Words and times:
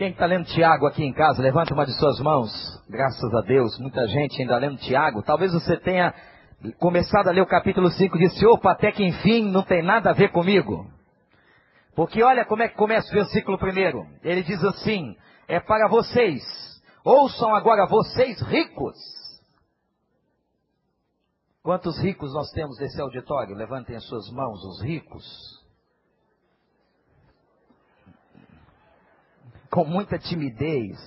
Quem 0.00 0.12
está 0.12 0.24
lendo 0.24 0.46
Tiago 0.46 0.86
aqui 0.86 1.04
em 1.04 1.12
casa, 1.12 1.42
levanta 1.42 1.74
uma 1.74 1.84
de 1.84 1.92
suas 1.92 2.18
mãos. 2.20 2.50
Graças 2.88 3.34
a 3.34 3.42
Deus, 3.42 3.78
muita 3.78 4.08
gente 4.08 4.40
ainda 4.40 4.56
lendo 4.56 4.78
Tiago. 4.78 5.22
Talvez 5.22 5.52
você 5.52 5.76
tenha 5.76 6.14
começado 6.78 7.28
a 7.28 7.30
ler 7.30 7.42
o 7.42 7.46
capítulo 7.46 7.90
5 7.90 8.16
e 8.16 8.20
disse, 8.20 8.46
opa, 8.46 8.70
até 8.70 8.90
que 8.92 9.04
enfim 9.04 9.50
não 9.50 9.62
tem 9.62 9.82
nada 9.82 10.08
a 10.08 10.14
ver 10.14 10.32
comigo. 10.32 10.90
Porque 11.94 12.22
olha 12.22 12.46
como 12.46 12.62
é 12.62 12.68
que 12.68 12.76
começa 12.76 13.10
o 13.10 13.14
versículo 13.14 13.58
primeiro. 13.58 14.06
Ele 14.22 14.42
diz 14.42 14.64
assim, 14.64 15.14
é 15.46 15.60
para 15.60 15.86
vocês. 15.86 16.42
Ouçam 17.04 17.54
agora 17.54 17.86
vocês 17.86 18.40
ricos. 18.40 18.96
Quantos 21.62 21.98
ricos 21.98 22.32
nós 22.32 22.50
temos 22.52 22.80
nesse 22.80 22.98
auditório? 23.02 23.54
Levantem 23.54 23.96
as 23.96 24.06
suas 24.06 24.30
mãos, 24.32 24.64
os 24.64 24.82
ricos. 24.82 25.59
Com 29.70 29.84
muita 29.84 30.18
timidez. 30.18 30.98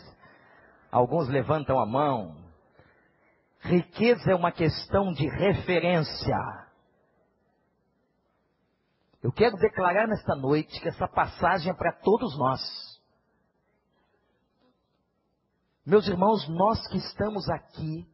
Alguns 0.91 1.27
levantam 1.27 1.79
a 1.79 1.85
mão. 1.85 2.41
Riqueza 3.59 4.31
é 4.31 4.35
uma 4.35 4.51
questão 4.51 5.11
de 5.11 5.27
referência. 5.27 6.37
Eu 9.21 9.31
quero 9.31 9.57
declarar 9.57 10.07
nesta 10.07 10.35
noite 10.35 10.79
que 10.81 10.87
essa 10.87 11.07
passagem 11.07 11.71
é 11.71 11.75
para 11.75 11.93
todos 11.93 12.37
nós. 12.37 12.61
Meus 15.85 16.07
irmãos, 16.07 16.47
nós 16.49 16.87
que 16.87 16.97
estamos 16.97 17.49
aqui 17.49 18.07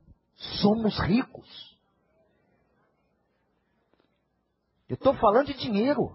somos 0.61 0.99
ricos. 0.99 1.77
Eu 4.87 4.95
estou 4.95 5.15
falando 5.15 5.47
de 5.47 5.53
dinheiro. 5.53 6.09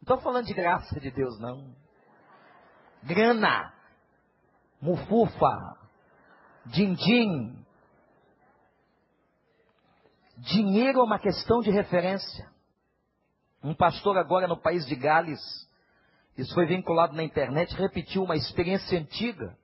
Não 0.00 0.02
estou 0.02 0.20
falando 0.20 0.46
de 0.46 0.54
graça 0.54 0.98
de 1.00 1.10
Deus, 1.10 1.38
não 1.40 1.79
grana, 3.02 3.72
mufufa, 4.80 5.76
din-din. 6.66 7.64
Dinheiro 10.38 11.00
é 11.00 11.02
uma 11.02 11.18
questão 11.18 11.60
de 11.60 11.70
referência. 11.70 12.50
Um 13.62 13.74
pastor 13.74 14.16
agora 14.16 14.48
no 14.48 14.56
país 14.56 14.86
de 14.86 14.96
Gales, 14.96 15.40
isso 16.36 16.54
foi 16.54 16.66
vinculado 16.66 17.14
na 17.14 17.22
internet, 17.22 17.74
repetiu 17.74 18.22
uma 18.22 18.36
experiência 18.36 18.98
antiga. 18.98 19.56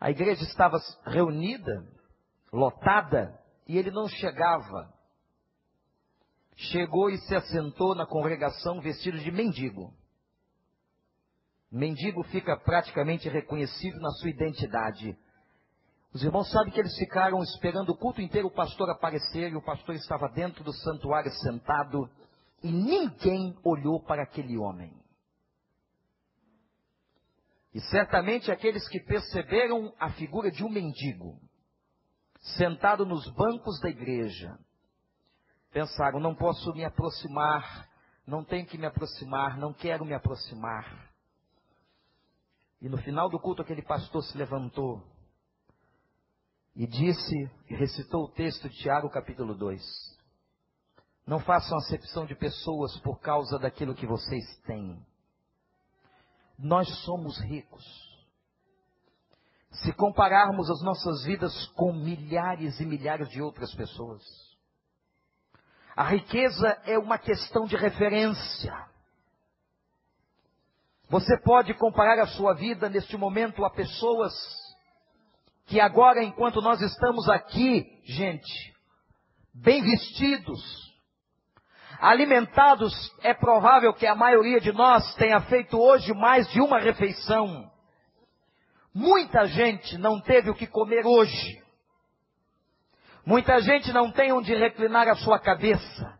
A 0.00 0.10
igreja 0.10 0.42
estava 0.44 0.78
reunida, 1.04 1.86
lotada, 2.50 3.38
e 3.66 3.76
ele 3.76 3.90
não 3.90 4.08
chegava. 4.08 4.90
Chegou 6.56 7.10
e 7.10 7.18
se 7.18 7.34
assentou 7.34 7.94
na 7.94 8.06
congregação 8.06 8.80
vestido 8.80 9.18
de 9.18 9.30
mendigo. 9.30 9.92
Mendigo 11.70 12.22
fica 12.24 12.56
praticamente 12.56 13.28
reconhecido 13.28 14.00
na 14.00 14.10
sua 14.12 14.30
identidade. 14.30 15.16
Os 16.12 16.22
irmãos 16.22 16.50
sabem 16.50 16.72
que 16.72 16.80
eles 16.80 16.96
ficaram 16.96 17.42
esperando 17.42 17.90
o 17.90 17.96
culto 17.96 18.22
inteiro 18.22 18.48
o 18.48 18.54
pastor 18.54 18.88
aparecer 18.88 19.52
e 19.52 19.56
o 19.56 19.62
pastor 19.62 19.94
estava 19.94 20.28
dentro 20.28 20.64
do 20.64 20.72
santuário 20.72 21.30
sentado 21.30 22.08
e 22.62 22.72
ninguém 22.72 23.54
olhou 23.62 24.02
para 24.02 24.22
aquele 24.22 24.56
homem. 24.56 24.92
E 27.74 27.80
certamente 27.82 28.50
aqueles 28.50 28.88
que 28.88 29.00
perceberam 29.00 29.92
a 30.00 30.10
figura 30.12 30.50
de 30.50 30.64
um 30.64 30.70
mendigo 30.70 31.38
sentado 32.56 33.04
nos 33.04 33.28
bancos 33.34 33.78
da 33.80 33.90
igreja 33.90 34.58
pensaram: 35.70 36.18
não 36.18 36.34
posso 36.34 36.72
me 36.72 36.84
aproximar, 36.84 37.86
não 38.26 38.42
tenho 38.42 38.66
que 38.66 38.78
me 38.78 38.86
aproximar, 38.86 39.58
não 39.58 39.74
quero 39.74 40.04
me 40.04 40.14
aproximar. 40.14 41.07
E 42.80 42.88
no 42.88 42.98
final 42.98 43.28
do 43.28 43.40
culto, 43.40 43.62
aquele 43.62 43.82
pastor 43.82 44.22
se 44.22 44.36
levantou 44.36 45.02
e 46.76 46.86
disse, 46.86 47.34
e 47.68 47.74
recitou 47.74 48.24
o 48.24 48.30
texto 48.30 48.68
de 48.68 48.76
Tiago, 48.76 49.10
capítulo 49.10 49.52
2. 49.52 49.82
Não 51.26 51.40
façam 51.40 51.76
acepção 51.76 52.24
de 52.24 52.36
pessoas 52.36 52.96
por 53.00 53.18
causa 53.20 53.58
daquilo 53.58 53.94
que 53.94 54.06
vocês 54.06 54.44
têm. 54.64 55.04
Nós 56.56 56.88
somos 57.04 57.36
ricos. 57.40 57.84
Se 59.70 59.92
compararmos 59.92 60.70
as 60.70 60.80
nossas 60.82 61.24
vidas 61.24 61.66
com 61.74 61.92
milhares 61.92 62.78
e 62.80 62.86
milhares 62.86 63.28
de 63.28 63.42
outras 63.42 63.74
pessoas, 63.74 64.22
a 65.96 66.04
riqueza 66.04 66.68
é 66.84 66.96
uma 66.96 67.18
questão 67.18 67.66
de 67.66 67.76
referência. 67.76 68.88
Você 71.08 71.38
pode 71.42 71.72
comparar 71.74 72.20
a 72.20 72.26
sua 72.26 72.54
vida 72.54 72.88
neste 72.88 73.16
momento 73.16 73.64
a 73.64 73.70
pessoas 73.70 74.32
que 75.66 75.80
agora, 75.80 76.22
enquanto 76.22 76.60
nós 76.60 76.80
estamos 76.82 77.28
aqui, 77.30 77.86
gente, 78.04 78.74
bem 79.54 79.82
vestidos, 79.82 80.60
alimentados, 81.98 82.92
é 83.22 83.32
provável 83.32 83.94
que 83.94 84.06
a 84.06 84.14
maioria 84.14 84.60
de 84.60 84.70
nós 84.70 85.14
tenha 85.14 85.40
feito 85.42 85.78
hoje 85.78 86.12
mais 86.12 86.46
de 86.48 86.60
uma 86.60 86.78
refeição. 86.78 87.70
Muita 88.94 89.46
gente 89.46 89.96
não 89.96 90.20
teve 90.20 90.50
o 90.50 90.54
que 90.54 90.66
comer 90.66 91.06
hoje. 91.06 91.62
Muita 93.24 93.60
gente 93.60 93.92
não 93.92 94.10
tem 94.10 94.30
onde 94.32 94.54
reclinar 94.54 95.08
a 95.08 95.14
sua 95.16 95.38
cabeça. 95.38 96.18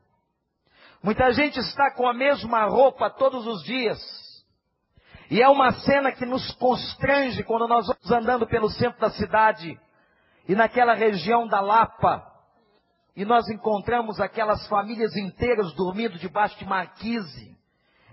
Muita 1.03 1.31
gente 1.32 1.59
está 1.59 1.94
com 1.94 2.09
a 2.09 2.15
mesma 2.15 2.65
roupa 2.65 3.10
todos 3.10 3.47
os 3.47 3.62
dias 3.65 4.28
e 5.31 5.43
é 5.43 5.49
uma 5.49 5.72
cena 5.81 6.11
que 6.11 6.25
nos 6.25 6.50
constrange 6.53 7.44
quando 7.44 7.69
nós 7.69 7.87
vamos 7.87 8.11
andando 8.11 8.47
pelo 8.47 8.71
centro 8.71 8.99
da 8.99 9.11
cidade 9.11 9.78
e 10.49 10.55
naquela 10.55 10.94
região 10.94 11.47
da 11.47 11.61
Lapa. 11.61 12.27
E 13.15 13.25
nós 13.25 13.47
encontramos 13.50 14.21
aquelas 14.21 14.66
famílias 14.69 15.15
inteiras 15.16 15.75
dormindo 15.75 16.19
debaixo 16.19 16.59
de 16.59 16.65
marquise. 16.65 17.59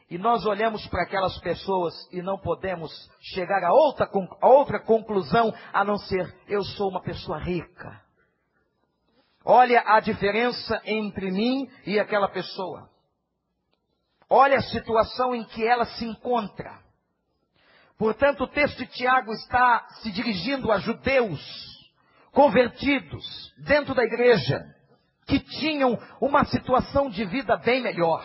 E 0.09 0.17
nós 0.17 0.45
olhamos 0.45 0.85
para 0.87 1.03
aquelas 1.03 1.37
pessoas 1.39 1.93
e 2.11 2.21
não 2.21 2.37
podemos 2.37 2.91
chegar 3.33 3.63
a 3.63 3.71
outra, 3.71 4.09
a 4.41 4.47
outra 4.47 4.79
conclusão 4.79 5.53
a 5.71 5.83
não 5.85 5.97
ser 5.97 6.35
eu 6.47 6.63
sou 6.63 6.89
uma 6.89 7.01
pessoa 7.01 7.39
rica. 7.39 8.01
Olha 9.43 9.81
a 9.85 9.99
diferença 9.99 10.81
entre 10.85 11.31
mim 11.31 11.69
e 11.85 11.99
aquela 11.99 12.27
pessoa. 12.27 12.89
Olha 14.29 14.57
a 14.57 14.63
situação 14.63 15.33
em 15.33 15.43
que 15.45 15.65
ela 15.65 15.85
se 15.85 16.05
encontra. 16.05 16.84
Portanto, 17.97 18.43
o 18.43 18.47
texto 18.47 18.77
de 18.77 18.87
Tiago 18.87 19.31
está 19.33 19.85
se 20.01 20.11
dirigindo 20.11 20.71
a 20.71 20.79
judeus 20.79 21.41
convertidos 22.31 23.53
dentro 23.57 23.95
da 23.95 24.03
igreja, 24.03 24.65
que 25.25 25.39
tinham 25.39 25.97
uma 26.19 26.43
situação 26.45 27.09
de 27.09 27.23
vida 27.25 27.55
bem 27.57 27.81
melhor. 27.81 28.23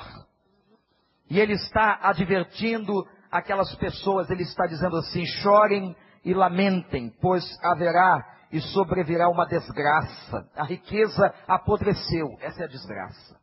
E 1.31 1.39
ele 1.39 1.53
está 1.53 2.01
advertindo 2.03 3.07
aquelas 3.31 3.73
pessoas, 3.77 4.29
ele 4.29 4.43
está 4.43 4.67
dizendo 4.67 4.97
assim: 4.97 5.25
chorem 5.25 5.97
e 6.25 6.35
lamentem, 6.35 7.15
pois 7.21 7.45
haverá 7.63 8.27
e 8.51 8.61
sobrevirá 8.61 9.29
uma 9.29 9.47
desgraça. 9.47 10.51
A 10.57 10.65
riqueza 10.65 11.33
apodreceu, 11.47 12.37
essa 12.41 12.63
é 12.63 12.65
a 12.65 12.69
desgraça. 12.69 13.39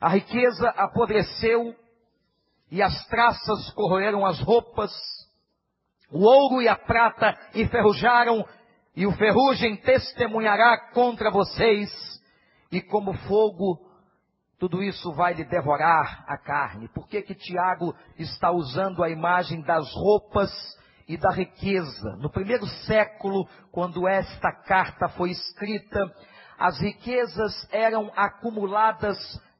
A 0.00 0.08
riqueza 0.08 0.68
apodreceu 0.70 1.74
e 2.70 2.80
as 2.80 3.04
traças 3.08 3.72
corroeram 3.72 4.24
as 4.24 4.38
roupas 4.40 4.92
o 6.10 6.20
ouro 6.20 6.62
e 6.62 6.68
a 6.68 6.76
prata 6.76 7.36
enferrujaram, 7.54 8.44
e 8.96 9.06
o 9.06 9.12
ferrugem 9.12 9.76
testemunhará 9.76 10.90
contra 10.92 11.30
vocês, 11.30 11.90
e 12.70 12.80
como 12.80 13.14
fogo, 13.28 13.78
tudo 14.58 14.82
isso 14.82 15.12
vai 15.14 15.32
lhe 15.32 15.44
devorar 15.44 16.24
a 16.28 16.36
carne. 16.36 16.88
Por 16.88 17.08
que 17.08 17.22
que 17.22 17.34
Tiago 17.34 17.94
está 18.18 18.50
usando 18.50 19.02
a 19.02 19.08
imagem 19.08 19.62
das 19.62 19.90
roupas 19.94 20.50
e 21.08 21.16
da 21.16 21.30
riqueza? 21.30 22.16
No 22.16 22.30
primeiro 22.30 22.66
século, 22.84 23.48
quando 23.72 24.06
esta 24.06 24.52
carta 24.52 25.08
foi 25.08 25.30
escrita, 25.30 26.12
as 26.58 26.78
riquezas 26.78 27.66
eram 27.72 28.12
acumuladas 28.14 29.16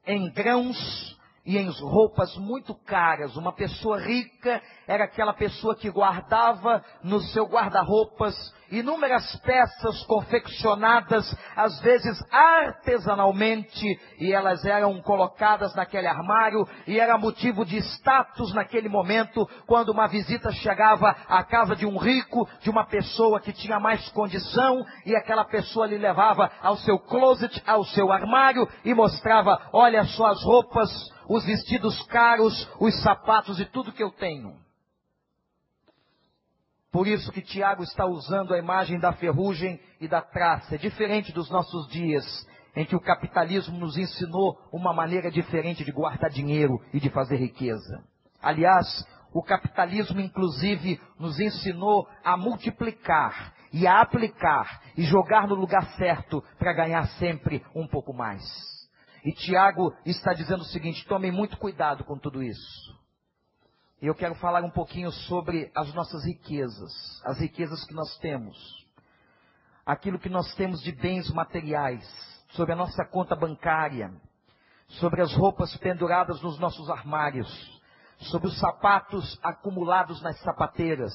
em 0.06 0.30
grãos, 0.32 1.18
e 1.44 1.56
em 1.56 1.68
roupas 1.80 2.36
muito 2.36 2.74
caras. 2.74 3.36
Uma 3.36 3.52
pessoa 3.52 3.98
rica 3.98 4.62
era 4.86 5.04
aquela 5.04 5.32
pessoa 5.32 5.74
que 5.74 5.90
guardava 5.90 6.84
no 7.02 7.20
seu 7.20 7.46
guarda-roupas 7.46 8.34
inúmeras 8.70 9.36
peças 9.44 10.02
confeccionadas, 10.04 11.36
às 11.56 11.80
vezes 11.80 12.18
artesanalmente, 12.30 13.86
e 14.18 14.32
elas 14.32 14.64
eram 14.64 15.00
colocadas 15.02 15.74
naquele 15.74 16.06
armário, 16.06 16.66
e 16.86 16.98
era 16.98 17.18
motivo 17.18 17.64
de 17.64 17.78
status 17.78 18.54
naquele 18.54 18.88
momento, 18.88 19.48
quando 19.66 19.90
uma 19.90 20.06
visita 20.06 20.50
chegava 20.52 21.14
à 21.28 21.42
casa 21.42 21.74
de 21.74 21.86
um 21.86 21.98
rico, 21.98 22.48
de 22.60 22.70
uma 22.70 22.86
pessoa 22.86 23.40
que 23.40 23.52
tinha 23.52 23.80
mais 23.80 24.08
condição, 24.10 24.84
e 25.04 25.16
aquela 25.16 25.44
pessoa 25.44 25.86
lhe 25.86 25.98
levava 25.98 26.50
ao 26.62 26.76
seu 26.76 26.98
closet, 26.98 27.62
ao 27.66 27.84
seu 27.84 28.12
armário, 28.12 28.68
e 28.84 28.94
mostrava, 28.94 29.60
olha 29.72 30.04
só 30.04 30.26
as 30.26 30.42
roupas, 30.42 30.90
os 31.28 31.44
vestidos 31.44 32.00
caros, 32.06 32.68
os 32.80 33.00
sapatos 33.02 33.60
e 33.60 33.64
tudo 33.64 33.92
que 33.92 34.02
eu 34.02 34.10
tenho. 34.10 34.69
Por 36.92 37.06
isso 37.06 37.30
que 37.30 37.40
Tiago 37.40 37.84
está 37.84 38.04
usando 38.04 38.52
a 38.52 38.58
imagem 38.58 38.98
da 38.98 39.12
ferrugem 39.12 39.80
e 40.00 40.08
da 40.08 40.20
traça. 40.20 40.74
É 40.74 40.78
diferente 40.78 41.32
dos 41.32 41.48
nossos 41.48 41.88
dias, 41.88 42.24
em 42.74 42.84
que 42.84 42.96
o 42.96 43.00
capitalismo 43.00 43.78
nos 43.78 43.96
ensinou 43.96 44.58
uma 44.72 44.92
maneira 44.92 45.30
diferente 45.30 45.84
de 45.84 45.92
guardar 45.92 46.30
dinheiro 46.30 46.80
e 46.92 46.98
de 46.98 47.08
fazer 47.08 47.36
riqueza. 47.36 48.02
Aliás, 48.42 48.86
o 49.32 49.42
capitalismo, 49.42 50.20
inclusive, 50.20 51.00
nos 51.18 51.38
ensinou 51.38 52.08
a 52.24 52.36
multiplicar 52.36 53.54
e 53.72 53.86
a 53.86 54.00
aplicar 54.00 54.82
e 54.96 55.04
jogar 55.04 55.46
no 55.46 55.54
lugar 55.54 55.94
certo 55.96 56.42
para 56.58 56.72
ganhar 56.72 57.06
sempre 57.18 57.64
um 57.74 57.86
pouco 57.86 58.12
mais. 58.12 58.42
E 59.24 59.32
Tiago 59.32 59.94
está 60.04 60.32
dizendo 60.32 60.62
o 60.62 60.66
seguinte: 60.66 61.06
tomem 61.06 61.30
muito 61.30 61.56
cuidado 61.56 62.02
com 62.04 62.18
tudo 62.18 62.42
isso. 62.42 62.99
E 64.02 64.06
eu 64.06 64.14
quero 64.14 64.34
falar 64.36 64.64
um 64.64 64.70
pouquinho 64.70 65.10
sobre 65.12 65.70
as 65.74 65.92
nossas 65.92 66.24
riquezas, 66.24 67.22
as 67.24 67.38
riquezas 67.38 67.84
que 67.84 67.92
nós 67.92 68.16
temos, 68.18 68.56
aquilo 69.84 70.18
que 70.18 70.30
nós 70.30 70.54
temos 70.54 70.80
de 70.82 70.90
bens 70.92 71.30
materiais, 71.30 72.02
sobre 72.52 72.72
a 72.72 72.76
nossa 72.76 73.04
conta 73.04 73.36
bancária, 73.36 74.10
sobre 74.88 75.20
as 75.20 75.32
roupas 75.34 75.76
penduradas 75.76 76.40
nos 76.40 76.58
nossos 76.58 76.88
armários, 76.88 77.48
sobre 78.30 78.48
os 78.48 78.58
sapatos 78.58 79.38
acumulados 79.42 80.22
nas 80.22 80.40
sapateiras, 80.40 81.12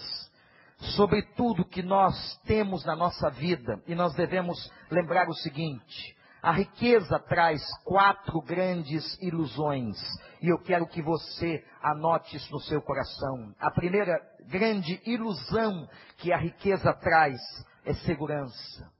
sobre 0.95 1.23
tudo 1.35 1.65
que 1.65 1.81
nós 1.81 2.37
temos 2.45 2.85
na 2.85 2.95
nossa 2.95 3.31
vida. 3.31 3.81
E 3.87 3.95
nós 3.95 4.13
devemos 4.13 4.57
lembrar 4.91 5.27
o 5.27 5.33
seguinte: 5.33 6.15
a 6.41 6.51
riqueza 6.51 7.17
traz 7.19 7.61
quatro 7.83 8.39
grandes 8.41 9.17
ilusões. 9.21 9.97
E 10.41 10.49
eu 10.49 10.57
quero 10.59 10.87
que 10.87 11.01
você 11.01 11.63
anote 11.81 12.35
isso 12.35 12.51
no 12.51 12.59
seu 12.59 12.81
coração. 12.81 13.53
A 13.59 13.71
primeira 13.71 14.19
grande 14.47 15.01
ilusão 15.05 15.87
que 16.17 16.31
a 16.31 16.37
riqueza 16.37 16.93
traz 16.93 17.39
é 17.85 17.93
segurança. 17.93 18.91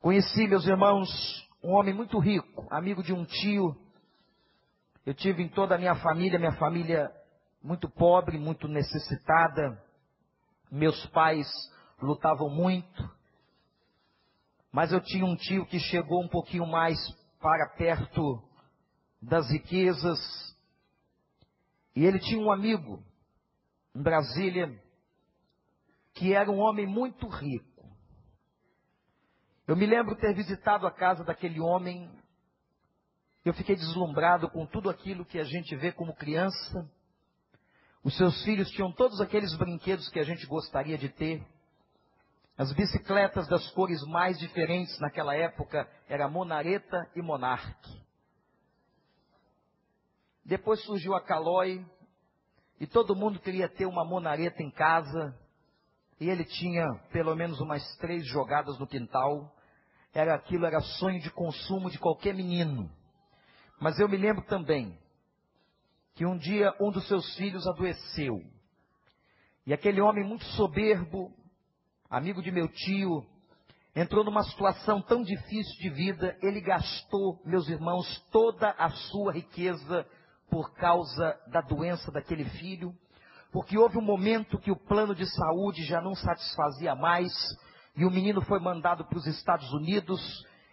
Conheci, 0.00 0.46
meus 0.46 0.66
irmãos, 0.66 1.08
um 1.62 1.72
homem 1.72 1.94
muito 1.94 2.18
rico, 2.18 2.66
amigo 2.70 3.02
de 3.02 3.12
um 3.12 3.24
tio. 3.24 3.74
Eu 5.04 5.14
tive 5.14 5.42
em 5.42 5.48
toda 5.48 5.74
a 5.74 5.78
minha 5.78 5.94
família, 5.96 6.38
minha 6.38 6.56
família 6.56 7.10
muito 7.62 7.88
pobre, 7.88 8.38
muito 8.38 8.68
necessitada. 8.68 9.82
Meus 10.70 11.04
pais 11.06 11.48
lutavam 12.00 12.48
muito. 12.48 13.16
Mas 14.70 14.92
eu 14.92 15.00
tinha 15.00 15.24
um 15.24 15.34
tio 15.36 15.66
que 15.66 15.80
chegou 15.80 16.22
um 16.22 16.28
pouquinho 16.28 16.66
mais 16.66 16.98
para 17.40 17.70
perto 17.76 18.45
das 19.26 19.50
riquezas. 19.50 20.18
E 21.94 22.04
ele 22.04 22.18
tinha 22.20 22.40
um 22.40 22.50
amigo 22.50 23.02
em 23.94 24.02
Brasília 24.02 24.80
que 26.14 26.32
era 26.32 26.50
um 26.50 26.58
homem 26.58 26.86
muito 26.86 27.28
rico. 27.28 27.84
Eu 29.66 29.76
me 29.76 29.84
lembro 29.84 30.16
ter 30.16 30.34
visitado 30.34 30.86
a 30.86 30.90
casa 30.92 31.24
daquele 31.24 31.60
homem. 31.60 32.10
Eu 33.44 33.52
fiquei 33.52 33.74
deslumbrado 33.74 34.48
com 34.48 34.64
tudo 34.64 34.88
aquilo 34.88 35.24
que 35.24 35.38
a 35.38 35.44
gente 35.44 35.74
vê 35.76 35.92
como 35.92 36.14
criança. 36.14 36.88
Os 38.02 38.16
seus 38.16 38.44
filhos 38.44 38.70
tinham 38.70 38.92
todos 38.92 39.20
aqueles 39.20 39.54
brinquedos 39.56 40.08
que 40.08 40.20
a 40.20 40.24
gente 40.24 40.46
gostaria 40.46 40.96
de 40.96 41.08
ter. 41.08 41.44
As 42.56 42.72
bicicletas 42.72 43.48
das 43.48 43.68
cores 43.72 44.00
mais 44.06 44.38
diferentes 44.38 44.98
naquela 45.00 45.34
época 45.34 45.90
era 46.08 46.28
Monareta 46.28 47.10
e 47.14 47.20
Monarque. 47.20 48.05
Depois 50.46 50.80
surgiu 50.84 51.12
a 51.12 51.20
Caloi 51.20 51.84
e 52.78 52.86
todo 52.86 53.16
mundo 53.16 53.40
queria 53.40 53.68
ter 53.68 53.84
uma 53.84 54.04
Monareta 54.04 54.62
em 54.62 54.70
casa. 54.70 55.36
E 56.20 56.30
ele 56.30 56.44
tinha 56.44 56.86
pelo 57.10 57.34
menos 57.34 57.60
umas 57.60 57.82
três 57.96 58.24
jogadas 58.28 58.78
no 58.78 58.86
quintal. 58.86 59.52
Era 60.14 60.36
aquilo, 60.36 60.64
era 60.64 60.80
sonho 60.80 61.20
de 61.20 61.30
consumo 61.32 61.90
de 61.90 61.98
qualquer 61.98 62.32
menino. 62.32 62.88
Mas 63.80 63.98
eu 63.98 64.08
me 64.08 64.16
lembro 64.16 64.44
também 64.46 64.96
que 66.14 66.24
um 66.24 66.38
dia 66.38 66.72
um 66.80 66.92
dos 66.92 67.08
seus 67.08 67.36
filhos 67.36 67.66
adoeceu. 67.66 68.40
E 69.66 69.74
aquele 69.74 70.00
homem 70.00 70.24
muito 70.24 70.44
soberbo, 70.44 71.34
amigo 72.08 72.40
de 72.40 72.52
meu 72.52 72.68
tio, 72.68 73.26
entrou 73.96 74.22
numa 74.22 74.44
situação 74.44 75.02
tão 75.02 75.24
difícil 75.24 75.76
de 75.80 75.90
vida, 75.90 76.38
ele 76.40 76.60
gastou, 76.60 77.42
meus 77.44 77.68
irmãos, 77.68 78.24
toda 78.30 78.70
a 78.78 78.90
sua 78.90 79.32
riqueza 79.32 80.06
por 80.50 80.72
causa 80.74 81.38
da 81.48 81.60
doença 81.60 82.10
daquele 82.10 82.44
filho, 82.44 82.94
porque 83.52 83.78
houve 83.78 83.98
um 83.98 84.02
momento 84.02 84.58
que 84.58 84.70
o 84.70 84.76
plano 84.76 85.14
de 85.14 85.26
saúde 85.26 85.84
já 85.84 86.00
não 86.00 86.14
satisfazia 86.14 86.94
mais, 86.94 87.32
e 87.96 88.04
o 88.04 88.10
menino 88.10 88.42
foi 88.42 88.60
mandado 88.60 89.04
para 89.04 89.18
os 89.18 89.26
Estados 89.26 89.72
Unidos, 89.72 90.20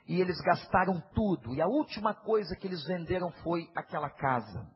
e 0.07 0.19
eles 0.19 0.39
gastaram 0.41 1.01
tudo, 1.15 1.53
e 1.53 1.61
a 1.61 1.67
última 1.67 2.13
coisa 2.13 2.55
que 2.55 2.67
eles 2.67 2.85
venderam 2.85 3.31
foi 3.43 3.69
aquela 3.75 4.09
casa. 4.09 4.67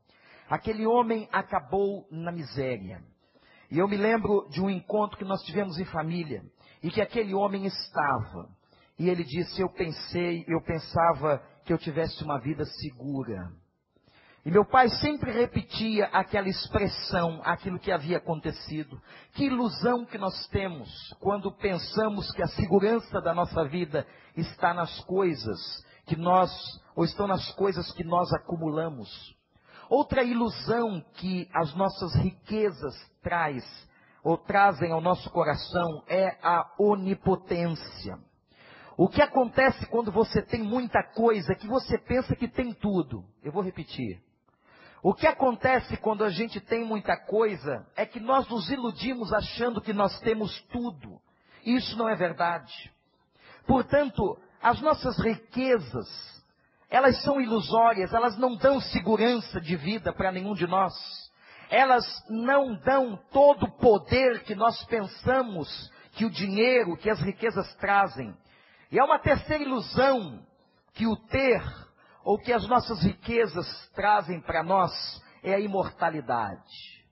Aquele 0.49 0.87
homem 0.87 1.27
acabou 1.31 2.07
na 2.09 2.31
miséria. 2.31 3.03
E 3.69 3.77
eu 3.77 3.87
me 3.87 3.97
lembro 3.97 4.47
de 4.49 4.61
um 4.61 4.69
encontro 4.69 5.17
que 5.17 5.25
nós 5.25 5.41
tivemos 5.43 5.77
em 5.77 5.85
família 5.85 6.41
e 6.81 6.89
que 6.89 7.01
aquele 7.01 7.33
homem 7.33 7.65
estava. 7.65 8.47
E 8.97 9.09
ele 9.09 9.25
disse: 9.25 9.61
Eu 9.61 9.69
pensei, 9.69 10.45
eu 10.47 10.61
pensava 10.61 11.43
que 11.65 11.73
eu 11.73 11.77
tivesse 11.77 12.23
uma 12.23 12.39
vida 12.39 12.63
segura. 12.63 13.51
E 14.47 14.49
meu 14.49 14.63
pai 14.63 14.87
sempre 14.87 15.29
repetia 15.29 16.05
aquela 16.05 16.47
expressão, 16.47 17.41
aquilo 17.43 17.77
que 17.77 17.91
havia 17.91 18.15
acontecido. 18.15 18.97
Que 19.33 19.47
ilusão 19.47 20.05
que 20.05 20.17
nós 20.17 20.47
temos 20.47 20.89
quando 21.19 21.51
pensamos 21.51 22.31
que 22.31 22.41
a 22.41 22.47
segurança 22.47 23.19
da 23.19 23.33
nossa 23.33 23.65
vida 23.65 24.07
está 24.37 24.73
nas 24.73 25.01
coisas 25.01 25.59
que 26.05 26.15
nós, 26.15 26.49
ou 26.95 27.03
estão 27.03 27.27
nas 27.27 27.51
coisas 27.55 27.91
que 27.91 28.05
nós 28.05 28.31
acumulamos. 28.31 29.09
Outra 29.89 30.23
ilusão 30.23 31.03
que 31.15 31.49
as 31.53 31.75
nossas 31.75 32.15
riquezas 32.15 32.95
traz 33.21 33.65
ou 34.23 34.37
trazem 34.37 34.93
ao 34.93 35.01
nosso 35.01 35.29
coração 35.29 36.05
é 36.07 36.37
a 36.41 36.73
onipotência. 36.79 38.17
O 38.97 39.09
que 39.09 39.21
acontece 39.21 39.85
quando 39.87 40.09
você 40.09 40.41
tem 40.41 40.63
muita 40.63 41.03
coisa 41.03 41.53
que 41.53 41.67
você 41.67 41.97
pensa 41.97 42.33
que 42.33 42.47
tem 42.47 42.73
tudo? 42.73 43.25
Eu 43.43 43.51
vou 43.51 43.61
repetir. 43.61 44.25
O 45.03 45.13
que 45.13 45.27
acontece 45.27 45.95
quando 45.97 46.23
a 46.23 46.29
gente 46.29 46.59
tem 46.59 46.83
muita 46.83 47.15
coisa 47.15 47.85
é 47.95 48.05
que 48.05 48.19
nós 48.19 48.47
nos 48.49 48.69
iludimos 48.69 49.31
achando 49.31 49.81
que 49.81 49.93
nós 49.93 50.19
temos 50.21 50.59
tudo. 50.71 51.19
Isso 51.65 51.97
não 51.97 52.09
é 52.09 52.15
verdade. 52.15 52.91
Portanto, 53.65 54.37
as 54.61 54.81
nossas 54.81 55.17
riquezas, 55.19 56.07
elas 56.89 57.21
são 57.23 57.39
ilusórias, 57.39 58.13
elas 58.13 58.37
não 58.37 58.55
dão 58.55 58.79
segurança 58.79 59.61
de 59.61 59.75
vida 59.75 60.11
para 60.11 60.31
nenhum 60.31 60.53
de 60.53 60.65
nós. 60.65 60.93
Elas 61.69 62.05
não 62.29 62.75
dão 62.75 63.19
todo 63.31 63.65
o 63.65 63.77
poder 63.77 64.43
que 64.43 64.55
nós 64.55 64.83
pensamos 64.85 65.91
que 66.13 66.25
o 66.25 66.31
dinheiro, 66.31 66.97
que 66.97 67.09
as 67.09 67.19
riquezas 67.19 67.75
trazem. 67.75 68.35
E 68.91 68.97
é 68.97 69.03
uma 69.03 69.19
terceira 69.19 69.63
ilusão 69.63 70.41
que 70.93 71.05
o 71.05 71.15
ter 71.27 71.61
ou 72.27 72.37
que 72.37 72.51
as 72.51 72.67
nossas 72.67 73.01
riquezas 73.03 73.65
trazem 73.95 74.41
para 74.41 74.61
nós 74.61 74.91
é 75.41 75.53
a 75.53 75.59
imortalidade. 75.61 77.05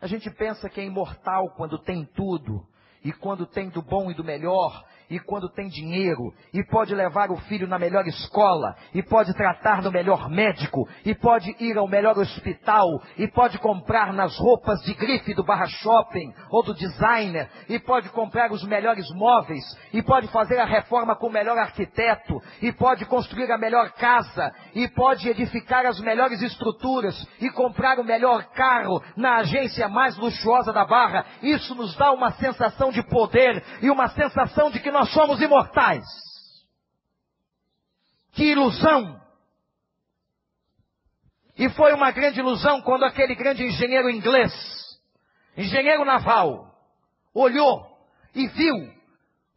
A 0.00 0.06
gente 0.06 0.30
pensa 0.30 0.70
que 0.70 0.80
é 0.80 0.84
imortal 0.84 1.50
quando 1.56 1.76
tem 1.76 2.04
tudo 2.14 2.64
e 3.02 3.12
quando 3.12 3.46
tem 3.46 3.68
do 3.68 3.82
bom 3.82 4.12
e 4.12 4.14
do 4.14 4.22
melhor 4.22 4.84
e 5.10 5.18
quando 5.18 5.48
tem 5.48 5.68
dinheiro, 5.68 6.32
e 6.52 6.64
pode 6.64 6.94
levar 6.94 7.30
o 7.30 7.36
filho 7.36 7.66
na 7.66 7.78
melhor 7.78 8.06
escola, 8.06 8.74
e 8.94 9.02
pode 9.02 9.34
tratar 9.34 9.82
no 9.82 9.90
melhor 9.90 10.28
médico, 10.28 10.88
e 11.04 11.14
pode 11.14 11.54
ir 11.60 11.76
ao 11.76 11.88
melhor 11.88 12.18
hospital, 12.18 12.86
e 13.16 13.28
pode 13.28 13.58
comprar 13.58 14.12
nas 14.12 14.36
roupas 14.38 14.80
de 14.82 14.94
grife 14.94 15.34
do 15.34 15.44
barra 15.44 15.66
shopping 15.66 16.32
ou 16.50 16.62
do 16.62 16.74
designer, 16.74 17.48
e 17.68 17.78
pode 17.78 18.08
comprar 18.10 18.50
os 18.52 18.64
melhores 18.64 19.08
móveis, 19.14 19.64
e 19.92 20.02
pode 20.02 20.28
fazer 20.28 20.58
a 20.58 20.64
reforma 20.64 21.16
com 21.16 21.26
o 21.26 21.32
melhor 21.32 21.58
arquiteto, 21.58 22.40
e 22.62 22.72
pode 22.72 23.04
construir 23.04 23.50
a 23.52 23.58
melhor 23.58 23.90
casa, 23.92 24.52
e 24.74 24.88
pode 24.88 25.28
edificar 25.28 25.86
as 25.86 26.00
melhores 26.00 26.40
estruturas, 26.40 27.14
e 27.40 27.50
comprar 27.50 27.98
o 27.98 28.04
melhor 28.04 28.44
carro 28.52 29.02
na 29.16 29.36
agência 29.36 29.88
mais 29.88 30.16
luxuosa 30.16 30.72
da 30.72 30.84
barra. 30.84 31.24
Isso 31.42 31.74
nos 31.74 31.96
dá 31.96 32.12
uma 32.12 32.32
sensação 32.32 32.90
de 32.90 33.02
poder 33.02 33.62
e 33.82 33.90
uma 33.90 34.08
sensação 34.08 34.70
de 34.70 34.80
que 34.80 34.90
nós 34.94 35.12
somos 35.12 35.40
imortais. 35.42 36.06
Que 38.32 38.52
ilusão! 38.52 39.20
E 41.58 41.68
foi 41.70 41.92
uma 41.92 42.12
grande 42.12 42.38
ilusão 42.38 42.80
quando 42.80 43.04
aquele 43.04 43.34
grande 43.34 43.64
engenheiro 43.64 44.08
inglês, 44.08 44.52
engenheiro 45.56 46.04
naval, 46.04 46.72
olhou 47.34 47.86
e 48.34 48.46
viu 48.48 48.74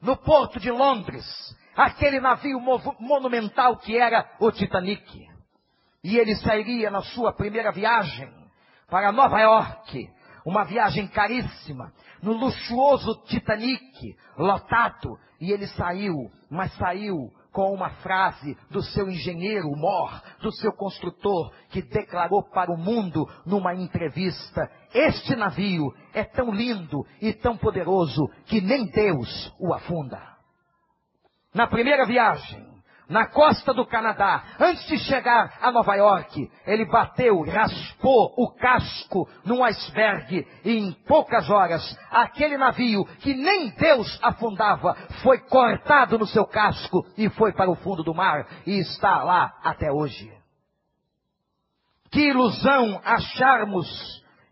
no 0.01 0.17
porto 0.17 0.59
de 0.59 0.71
Londres 0.71 1.25
aquele 1.75 2.19
navio 2.19 2.59
monumental 2.99 3.77
que 3.77 3.97
era 3.97 4.27
o 4.39 4.51
Titanic. 4.51 5.27
E 6.03 6.17
ele 6.17 6.35
sairia 6.35 6.89
na 6.89 7.01
sua 7.01 7.33
primeira 7.33 7.71
viagem 7.71 8.31
para 8.87 9.11
Nova 9.11 9.39
York, 9.39 10.09
uma 10.45 10.63
viagem 10.63 11.07
caríssima, 11.07 11.91
no 12.21 12.33
luxuoso 12.33 13.23
Titanic, 13.25 14.15
lotado, 14.37 15.19
e 15.39 15.51
ele 15.51 15.67
saiu, 15.67 16.31
mas 16.49 16.73
saiu 16.77 17.31
com 17.51 17.73
uma 17.73 17.89
frase 18.01 18.55
do 18.69 18.83
seu 18.83 19.09
engenheiro 19.09 19.69
mor, 19.75 20.21
do 20.41 20.51
seu 20.51 20.71
construtor, 20.73 21.51
que 21.69 21.81
declarou 21.81 22.43
para 22.51 22.71
o 22.71 22.77
mundo 22.77 23.25
numa 23.45 23.73
entrevista: 23.73 24.69
Este 24.93 25.35
navio 25.35 25.91
é 26.13 26.23
tão 26.23 26.51
lindo 26.51 27.05
e 27.21 27.33
tão 27.33 27.57
poderoso 27.57 28.27
que 28.45 28.61
nem 28.61 28.85
Deus 28.85 29.53
o 29.59 29.73
afunda. 29.73 30.21
Na 31.53 31.65
primeira 31.65 32.05
viagem, 32.05 32.76
na 33.09 33.27
costa 33.27 33.73
do 33.73 33.85
Canadá, 33.85 34.43
antes 34.59 34.85
de 34.87 34.97
chegar 34.99 35.57
a 35.61 35.71
Nova 35.71 35.95
York, 35.95 36.51
ele 36.65 36.85
bateu, 36.85 37.41
raspou 37.43 38.33
o 38.37 38.51
casco 38.55 39.27
num 39.45 39.63
iceberg 39.63 40.45
e 40.65 40.71
em 40.71 40.91
poucas 41.07 41.49
horas, 41.49 41.97
aquele 42.11 42.57
navio 42.57 43.05
que 43.19 43.33
nem 43.33 43.69
Deus 43.69 44.19
afundava, 44.21 44.95
foi 45.23 45.39
cortado 45.39 46.17
no 46.17 46.27
seu 46.27 46.45
casco 46.45 47.05
e 47.17 47.29
foi 47.29 47.53
para 47.53 47.69
o 47.69 47.75
fundo 47.75 48.03
do 48.03 48.13
mar 48.13 48.45
e 48.65 48.79
está 48.79 49.23
lá 49.23 49.53
até 49.63 49.91
hoje. 49.91 50.31
Que 52.11 52.29
ilusão 52.29 53.01
acharmos 53.03 53.87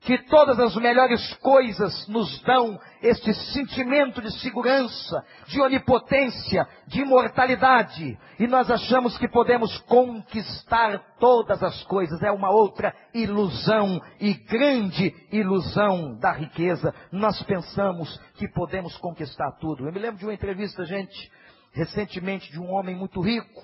que 0.05 0.19
todas 0.29 0.59
as 0.59 0.75
melhores 0.75 1.33
coisas 1.37 2.07
nos 2.07 2.39
dão 2.43 2.79
este 3.01 3.33
sentimento 3.53 4.21
de 4.21 4.31
segurança, 4.39 5.25
de 5.47 5.59
onipotência, 5.59 6.67
de 6.87 7.01
imortalidade, 7.01 8.17
e 8.39 8.45
nós 8.45 8.69
achamos 8.69 9.17
que 9.17 9.27
podemos 9.27 9.75
conquistar 9.79 10.99
todas 11.19 11.61
as 11.63 11.83
coisas. 11.85 12.21
É 12.21 12.31
uma 12.31 12.51
outra 12.51 12.95
ilusão 13.15 13.99
e 14.19 14.33
grande 14.33 15.11
ilusão 15.31 16.15
da 16.19 16.33
riqueza. 16.33 16.93
Nós 17.11 17.41
pensamos 17.41 18.15
que 18.35 18.47
podemos 18.49 18.95
conquistar 18.97 19.53
tudo. 19.59 19.87
Eu 19.87 19.91
me 19.91 19.99
lembro 19.99 20.19
de 20.19 20.25
uma 20.25 20.33
entrevista, 20.35 20.85
gente, 20.85 21.31
recentemente 21.73 22.51
de 22.51 22.59
um 22.59 22.71
homem 22.71 22.95
muito 22.95 23.19
rico, 23.21 23.63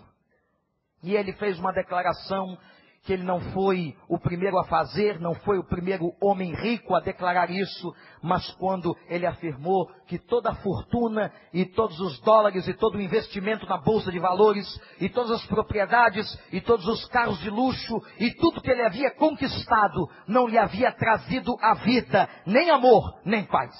e 1.04 1.16
ele 1.16 1.34
fez 1.34 1.60
uma 1.60 1.72
declaração 1.72 2.58
que 3.04 3.14
ele 3.14 3.24
não 3.24 3.40
foi 3.52 3.96
o 4.08 4.20
primeiro 4.20 4.60
a 4.60 4.66
fazer, 4.66 5.20
não 5.20 5.34
foi 5.34 5.58
o 5.58 5.64
primeiro 5.64 6.14
homem 6.22 6.54
rico 6.54 6.94
a 6.94 7.00
declarar 7.00 7.50
isso, 7.50 7.94
mas 8.22 8.48
quando 8.56 8.96
ele 9.08 9.26
afirmou 9.26 9.88
que 10.06 10.20
toda 10.20 10.52
a 10.52 10.56
fortuna 10.56 11.32
e 11.52 11.66
todos 11.66 12.00
os 12.00 12.20
dólares 12.22 12.68
e 12.68 12.74
todo 12.74 12.96
o 12.96 13.02
investimento 13.02 13.66
na 13.66 13.78
bolsa 13.80 14.12
de 14.12 14.20
valores 14.20 14.68
e 15.00 15.10
todas 15.10 15.32
as 15.32 15.46
propriedades 15.48 16.28
e 16.52 16.62
todos 16.62 16.86
os 16.88 17.06
carros 17.06 17.40
de 17.40 17.50
luxo 17.50 18.00
e 18.20 18.32
tudo 18.36 18.62
que 18.62 18.70
ele 18.70 18.86
havia 18.86 19.10
conquistado 19.12 20.08
não 20.28 20.48
lhe 20.48 20.60
havia 20.60 20.92
trazido 20.92 21.56
a 21.60 21.74
vida, 21.74 22.30
nem 22.46 22.70
amor, 22.70 23.20
nem 23.26 23.46
paz. 23.46 23.74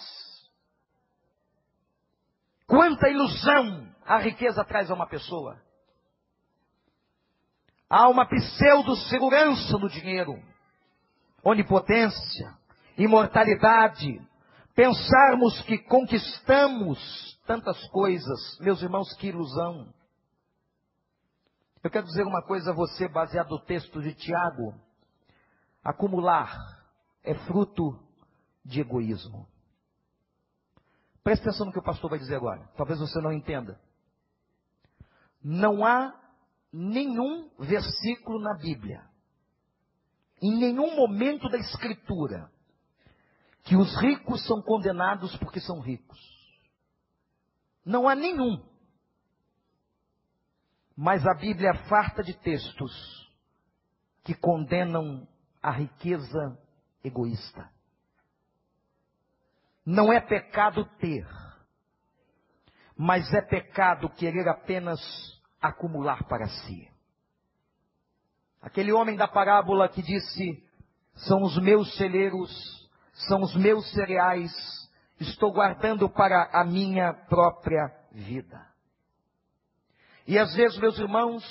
Quanta 2.66 3.08
ilusão 3.08 3.88
a 4.06 4.18
riqueza 4.18 4.64
traz 4.64 4.90
a 4.90 4.96
uma 4.96 5.08
pessoa. 5.08 5.58
Há 7.94 8.08
uma 8.08 8.26
pseudo-segurança 8.26 9.78
no 9.78 9.90
dinheiro, 9.90 10.42
onipotência, 11.44 12.58
imortalidade, 12.98 14.26
pensarmos 14.74 15.62
que 15.64 15.78
conquistamos 15.78 17.38
tantas 17.46 17.86
coisas. 17.90 18.58
Meus 18.62 18.82
irmãos, 18.82 19.14
que 19.16 19.28
ilusão. 19.28 19.94
Eu 21.84 21.92
quero 21.92 22.06
dizer 22.06 22.26
uma 22.26 22.42
coisa 22.42 22.72
a 22.72 22.74
você, 22.74 23.10
baseado 23.10 23.50
no 23.50 23.60
texto 23.60 24.02
de 24.02 24.14
Tiago. 24.14 24.74
Acumular 25.84 26.56
é 27.26 27.36
fruto 27.46 28.00
de 28.64 28.80
egoísmo. 28.80 29.46
Preste 31.22 31.42
atenção 31.42 31.66
no 31.66 31.74
que 31.74 31.80
o 31.80 31.84
pastor 31.84 32.10
vai 32.10 32.20
dizer 32.20 32.38
agora. 32.38 32.70
Talvez 32.78 33.02
você 33.02 33.20
não 33.20 33.34
entenda. 33.34 33.78
Não 35.44 35.86
há 35.86 36.21
nenhum 36.72 37.50
versículo 37.60 38.40
na 38.40 38.58
Bíblia, 38.58 39.04
em 40.42 40.58
nenhum 40.58 40.96
momento 40.96 41.50
da 41.50 41.58
Escritura, 41.58 42.52
que 43.64 43.76
os 43.76 43.96
ricos 44.02 44.46
são 44.48 44.62
condenados 44.62 45.36
porque 45.38 45.60
são 45.60 45.80
ricos. 45.80 46.20
Não 47.86 48.08
há 48.08 48.16
nenhum. 48.16 48.64
Mas 50.96 51.26
a 51.26 51.34
Bíblia 51.34 51.70
é 51.72 51.88
farta 51.88 52.24
de 52.24 52.34
textos 52.34 52.92
que 54.24 54.34
condenam 54.34 55.28
a 55.62 55.72
riqueza 55.72 56.60
egoísta. 57.04 57.70
Não 59.86 60.14
é 60.14 60.20
pecado 60.20 60.86
ter, 61.00 61.28
mas 62.96 63.32
é 63.34 63.42
pecado 63.42 64.10
querer 64.10 64.48
apenas 64.48 65.00
acumular 65.62 66.24
para 66.24 66.48
si. 66.48 66.90
Aquele 68.62 68.92
homem 68.92 69.16
da 69.16 69.28
parábola 69.28 69.90
que 69.90 70.02
disse: 70.02 70.64
são 71.14 71.42
os 71.44 71.58
meus 71.58 71.96
celeiros, 71.98 72.90
são 73.28 73.42
os 73.42 73.56
meus 73.56 73.90
cereais, 73.92 74.52
estou 75.20 75.52
guardando 75.52 76.10
para 76.10 76.50
a 76.52 76.64
minha 76.64 77.14
própria 77.14 77.92
vida. 78.12 78.66
E 80.28 80.38
às 80.38 80.54
vezes, 80.54 80.78
meus 80.78 80.98
irmãos, 80.98 81.44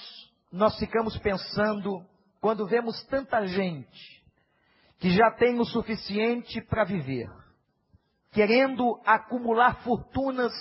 nós 0.51 0.79
ficamos 0.79 1.17
pensando, 1.19 2.05
quando 2.41 2.67
vemos 2.67 3.03
tanta 3.07 3.47
gente 3.47 4.21
que 4.99 5.11
já 5.11 5.31
tem 5.33 5.59
o 5.59 5.65
suficiente 5.65 6.61
para 6.61 6.85
viver, 6.85 7.31
querendo 8.33 9.01
acumular 9.05 9.83
fortunas 9.83 10.53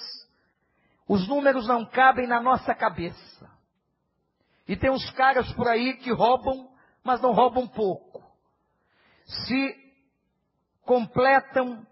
os 1.09 1.27
números 1.27 1.67
não 1.67 1.83
cabem 1.87 2.27
na 2.27 2.39
nossa 2.39 2.75
cabeça. 2.75 3.49
E 4.67 4.77
tem 4.77 4.91
uns 4.91 5.09
caras 5.09 5.51
por 5.53 5.67
aí 5.67 5.97
que 5.97 6.11
roubam, 6.13 6.69
mas 7.03 7.19
não 7.19 7.33
roubam 7.33 7.67
pouco. 7.67 8.23
Se 9.25 9.75
completam 10.83 11.83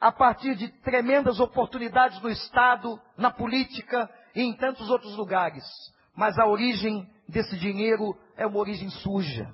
a 0.00 0.12
partir 0.12 0.54
de 0.54 0.68
tremendas 0.82 1.40
oportunidades 1.40 2.22
no 2.22 2.30
Estado, 2.30 3.00
na 3.16 3.32
política 3.32 4.08
e 4.36 4.42
em 4.42 4.56
tantos 4.56 4.88
outros 4.88 5.16
lugares. 5.16 5.64
Mas 6.14 6.38
a 6.38 6.46
origem 6.46 7.10
desse 7.28 7.58
dinheiro 7.58 8.16
é 8.36 8.46
uma 8.46 8.58
origem 8.58 8.88
suja. 8.88 9.52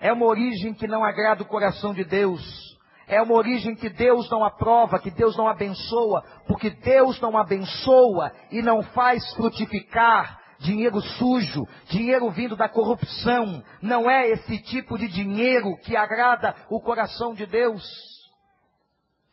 É 0.00 0.12
uma 0.12 0.26
origem 0.26 0.74
que 0.74 0.86
não 0.86 1.04
agrada 1.04 1.42
o 1.42 1.48
coração 1.48 1.92
de 1.92 2.04
Deus. 2.04 2.71
É 3.06 3.20
uma 3.20 3.34
origem 3.34 3.74
que 3.74 3.88
Deus 3.88 4.30
não 4.30 4.44
aprova, 4.44 4.98
que 4.98 5.10
Deus 5.10 5.36
não 5.36 5.48
abençoa, 5.48 6.22
porque 6.46 6.70
Deus 6.70 7.20
não 7.20 7.36
abençoa 7.36 8.32
e 8.50 8.62
não 8.62 8.82
faz 8.82 9.34
frutificar 9.34 10.40
dinheiro 10.62 11.00
sujo, 11.00 11.66
dinheiro 11.88 12.30
vindo 12.30 12.56
da 12.56 12.68
corrupção. 12.68 13.62
Não 13.80 14.08
é 14.08 14.28
esse 14.30 14.58
tipo 14.62 14.96
de 14.96 15.08
dinheiro 15.08 15.76
que 15.84 15.96
agrada 15.96 16.54
o 16.70 16.80
coração 16.80 17.34
de 17.34 17.44
Deus. 17.46 17.82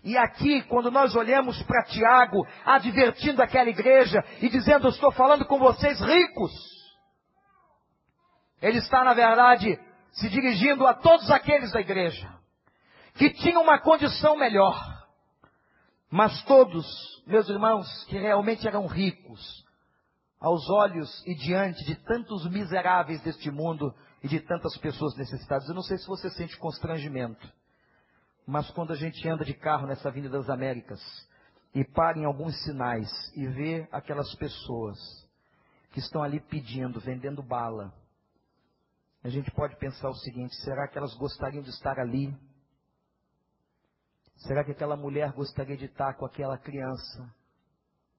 E 0.04 0.18
aqui, 0.18 0.62
quando 0.64 0.90
nós 0.90 1.16
olhamos 1.16 1.62
para 1.64 1.84
Tiago, 1.84 2.48
advertindo 2.66 3.42
aquela 3.42 3.70
igreja 3.70 4.24
e 4.42 4.50
dizendo: 4.50 4.88
Eu 4.88 4.92
estou 4.92 5.12
falando 5.12 5.46
com 5.46 5.60
vocês 5.60 6.00
ricos. 6.00 6.52
Ele 8.62 8.80
está, 8.80 9.04
na 9.04 9.14
verdade, 9.14 9.80
se 10.12 10.30
dirigindo 10.30 10.88
a 10.88 10.94
todos 10.94 11.30
aqueles 11.30 11.72
da 11.72 11.80
igreja 11.80 12.39
que 13.16 13.30
tinham 13.32 13.62
uma 13.62 13.80
condição 13.80 14.38
melhor. 14.38 15.00
Mas 16.10 16.44
todos, 16.44 16.86
meus 17.28 17.48
irmãos, 17.50 17.88
que 18.06 18.18
realmente 18.18 18.68
eram 18.68 18.88
ricos, 18.88 19.66
aos 20.40 20.70
olhos 20.70 21.24
e 21.26 21.36
diante 21.36 21.84
de 21.84 21.96
tantos 21.96 22.50
miseráveis 22.50 23.22
deste 23.22 23.52
mundo 23.52 23.94
e 24.24 24.28
de 24.28 24.40
tantas 24.40 24.76
pessoas 24.78 25.16
necessitadas. 25.18 25.68
Eu 25.68 25.76
não 25.76 25.82
sei 25.82 25.98
se 25.98 26.08
você 26.08 26.30
sente 26.30 26.58
constrangimento, 26.58 27.48
mas 28.48 28.70
quando 28.72 28.94
a 28.94 28.96
gente 28.96 29.28
anda 29.28 29.44
de 29.44 29.54
carro 29.54 29.86
nessa 29.86 30.10
Avenida 30.10 30.38
das 30.38 30.50
Américas 30.50 31.02
e 31.76 31.84
para 31.84 32.18
em 32.18 32.26
alguns 32.26 32.56
sinais 32.64 33.10
e 33.36 33.46
vê 33.48 33.88
aquelas 33.92 34.34
pessoas 34.36 34.98
que 35.92 36.00
estão 36.00 36.24
ali 36.24 36.40
pedindo, 36.40 37.00
vendendo 37.00 37.44
bala, 37.44 37.94
a 39.24 39.30
gente 39.30 39.52
pode 39.52 39.76
pensar 39.76 40.10
o 40.10 40.16
seguinte: 40.16 40.56
será 40.64 40.88
que 40.88 40.98
elas 40.98 41.14
gostariam 41.16 41.62
de 41.62 41.70
estar 41.70 42.00
ali 42.00 42.34
Será 44.40 44.64
que 44.64 44.72
aquela 44.72 44.96
mulher 44.96 45.34
gostaria 45.34 45.76
de 45.76 45.86
estar 45.86 46.14
com 46.16 46.26
aquela 46.26 46.58
criança? 46.58 47.36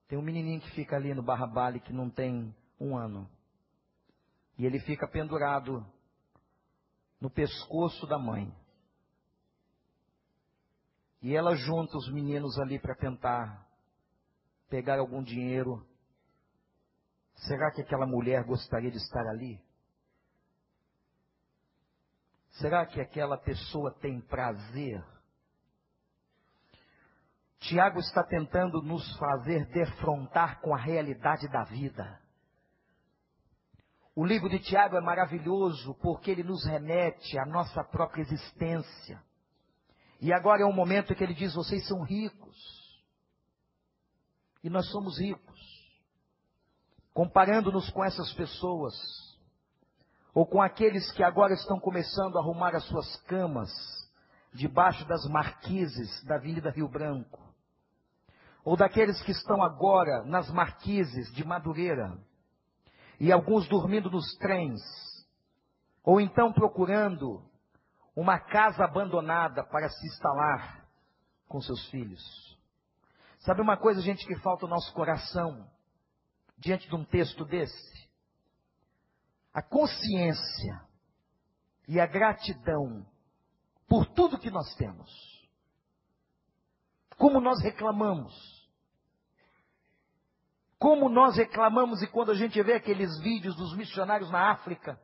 Tem 0.07 0.17
um 0.17 0.21
menininho 0.21 0.61
que 0.61 0.69
fica 0.71 0.95
ali 0.95 1.13
no 1.13 1.23
Barra 1.23 1.47
Bale 1.47 1.79
que 1.79 1.91
não 1.91 2.09
tem 2.09 2.55
um 2.79 2.95
ano. 2.95 3.29
E 4.57 4.65
ele 4.65 4.79
fica 4.81 5.07
pendurado 5.07 5.85
no 7.19 7.29
pescoço 7.29 8.05
da 8.05 8.19
mãe. 8.19 8.53
E 11.21 11.35
ela 11.35 11.55
junta 11.55 11.97
os 11.97 12.11
meninos 12.11 12.57
ali 12.59 12.79
para 12.79 12.95
tentar 12.95 13.67
pegar 14.69 14.99
algum 14.99 15.23
dinheiro. 15.23 15.83
Será 17.47 17.71
que 17.71 17.81
aquela 17.81 18.05
mulher 18.05 18.43
gostaria 18.43 18.91
de 18.91 18.97
estar 18.97 19.27
ali? 19.27 19.59
Será 22.59 22.85
que 22.85 23.01
aquela 23.01 23.37
pessoa 23.37 23.91
tem 23.99 24.21
prazer 24.21 25.03
Tiago 27.61 27.99
está 27.99 28.23
tentando 28.23 28.81
nos 28.81 29.15
fazer 29.17 29.67
defrontar 29.67 30.59
com 30.61 30.73
a 30.73 30.77
realidade 30.77 31.47
da 31.47 31.63
vida. 31.63 32.19
O 34.15 34.25
livro 34.25 34.49
de 34.49 34.59
Tiago 34.59 34.97
é 34.97 35.01
maravilhoso 35.01 35.93
porque 36.01 36.31
ele 36.31 36.43
nos 36.43 36.65
remete 36.65 37.37
à 37.37 37.45
nossa 37.45 37.83
própria 37.83 38.23
existência. 38.23 39.23
E 40.19 40.33
agora 40.33 40.63
é 40.63 40.65
um 40.65 40.73
momento 40.73 41.13
que 41.15 41.23
ele 41.23 41.35
diz: 41.35 41.53
vocês 41.53 41.87
são 41.87 42.01
ricos. 42.01 42.57
E 44.63 44.69
nós 44.69 44.89
somos 44.89 45.19
ricos. 45.19 45.61
Comparando-nos 47.13 47.89
com 47.91 48.03
essas 48.03 48.33
pessoas, 48.33 48.93
ou 50.33 50.47
com 50.47 50.61
aqueles 50.61 51.11
que 51.11 51.23
agora 51.23 51.53
estão 51.53 51.79
começando 51.79 52.37
a 52.37 52.41
arrumar 52.41 52.75
as 52.75 52.85
suas 52.85 53.17
camas 53.23 53.69
debaixo 54.53 55.05
das 55.05 55.25
marquises 55.27 56.23
da 56.23 56.35
Avenida 56.35 56.71
Rio 56.71 56.89
Branco, 56.89 57.50
ou 58.63 58.77
daqueles 58.77 59.21
que 59.23 59.31
estão 59.31 59.63
agora 59.63 60.23
nas 60.23 60.49
marquises 60.51 61.31
de 61.33 61.43
Madureira, 61.43 62.17
e 63.19 63.31
alguns 63.31 63.67
dormindo 63.67 64.09
nos 64.09 64.35
trens, 64.37 64.81
ou 66.03 66.19
então 66.19 66.51
procurando 66.51 67.43
uma 68.15 68.39
casa 68.39 68.83
abandonada 68.83 69.63
para 69.63 69.89
se 69.89 70.07
instalar 70.07 70.85
com 71.47 71.61
seus 71.61 71.85
filhos. 71.89 72.21
Sabe 73.39 73.61
uma 73.61 73.77
coisa, 73.77 74.01
gente, 74.01 74.25
que 74.25 74.35
falta 74.39 74.65
o 74.65 74.69
nosso 74.69 74.93
coração 74.93 75.67
diante 76.57 76.87
de 76.87 76.95
um 76.95 77.03
texto 77.03 77.43
desse? 77.45 78.09
A 79.53 79.61
consciência 79.61 80.81
e 81.87 81.99
a 81.99 82.05
gratidão 82.05 83.05
por 83.87 84.05
tudo 84.05 84.39
que 84.39 84.49
nós 84.49 84.73
temos. 84.75 85.40
Como 87.21 87.39
nós 87.39 87.61
reclamamos. 87.61 88.33
Como 90.79 91.07
nós 91.07 91.37
reclamamos 91.37 92.01
e 92.01 92.07
quando 92.07 92.31
a 92.31 92.33
gente 92.33 92.59
vê 92.63 92.73
aqueles 92.73 93.15
vídeos 93.19 93.55
dos 93.55 93.77
missionários 93.77 94.31
na 94.31 94.49
África, 94.49 94.99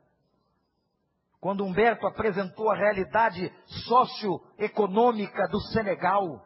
quando 1.40 1.64
Humberto 1.64 2.08
apresentou 2.08 2.72
a 2.72 2.76
realidade 2.76 3.52
socioeconômica 3.86 5.46
do 5.46 5.60
Senegal, 5.72 6.44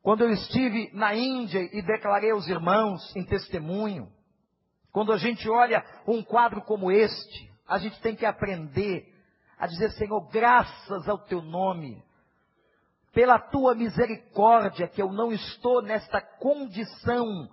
quando 0.00 0.22
eu 0.22 0.30
estive 0.30 0.92
na 0.94 1.12
Índia 1.16 1.68
e 1.76 1.82
declarei 1.82 2.30
aos 2.30 2.46
irmãos 2.46 3.02
em 3.16 3.24
testemunho, 3.24 4.08
quando 4.92 5.12
a 5.12 5.16
gente 5.16 5.50
olha 5.50 5.84
um 6.06 6.22
quadro 6.22 6.62
como 6.62 6.92
este, 6.92 7.52
a 7.66 7.78
gente 7.78 8.00
tem 8.02 8.14
que 8.14 8.24
aprender 8.24 9.12
a 9.58 9.66
dizer: 9.66 9.90
Senhor, 9.94 10.28
graças 10.30 11.08
ao 11.08 11.18
teu 11.18 11.42
nome, 11.42 12.05
pela 13.16 13.38
tua 13.38 13.74
misericórdia, 13.74 14.86
que 14.86 15.00
eu 15.00 15.10
não 15.10 15.32
estou 15.32 15.80
nesta 15.80 16.20
condição 16.20 17.48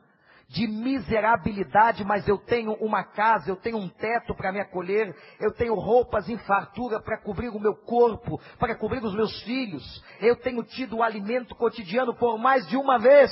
de 0.49 0.67
miserabilidade, 0.67 2.03
mas 2.03 2.27
eu 2.27 2.37
tenho 2.37 2.73
uma 2.81 3.01
casa, 3.01 3.49
eu 3.49 3.55
tenho 3.55 3.77
um 3.77 3.87
teto 3.87 4.35
para 4.35 4.51
me 4.51 4.59
acolher, 4.59 5.15
eu 5.39 5.53
tenho 5.53 5.73
roupas 5.73 6.27
em 6.27 6.37
fartura 6.39 6.99
para 7.01 7.17
cobrir 7.17 7.47
o 7.47 7.61
meu 7.61 7.75
corpo, 7.75 8.41
para 8.59 8.75
cobrir 8.75 9.01
os 9.05 9.15
meus 9.15 9.41
filhos, 9.43 10.03
eu 10.19 10.35
tenho 10.35 10.61
tido 10.63 10.97
o 10.97 11.03
alimento 11.03 11.55
cotidiano 11.55 12.13
por 12.13 12.37
mais 12.37 12.67
de 12.67 12.75
uma 12.75 12.99
vez, 12.99 13.31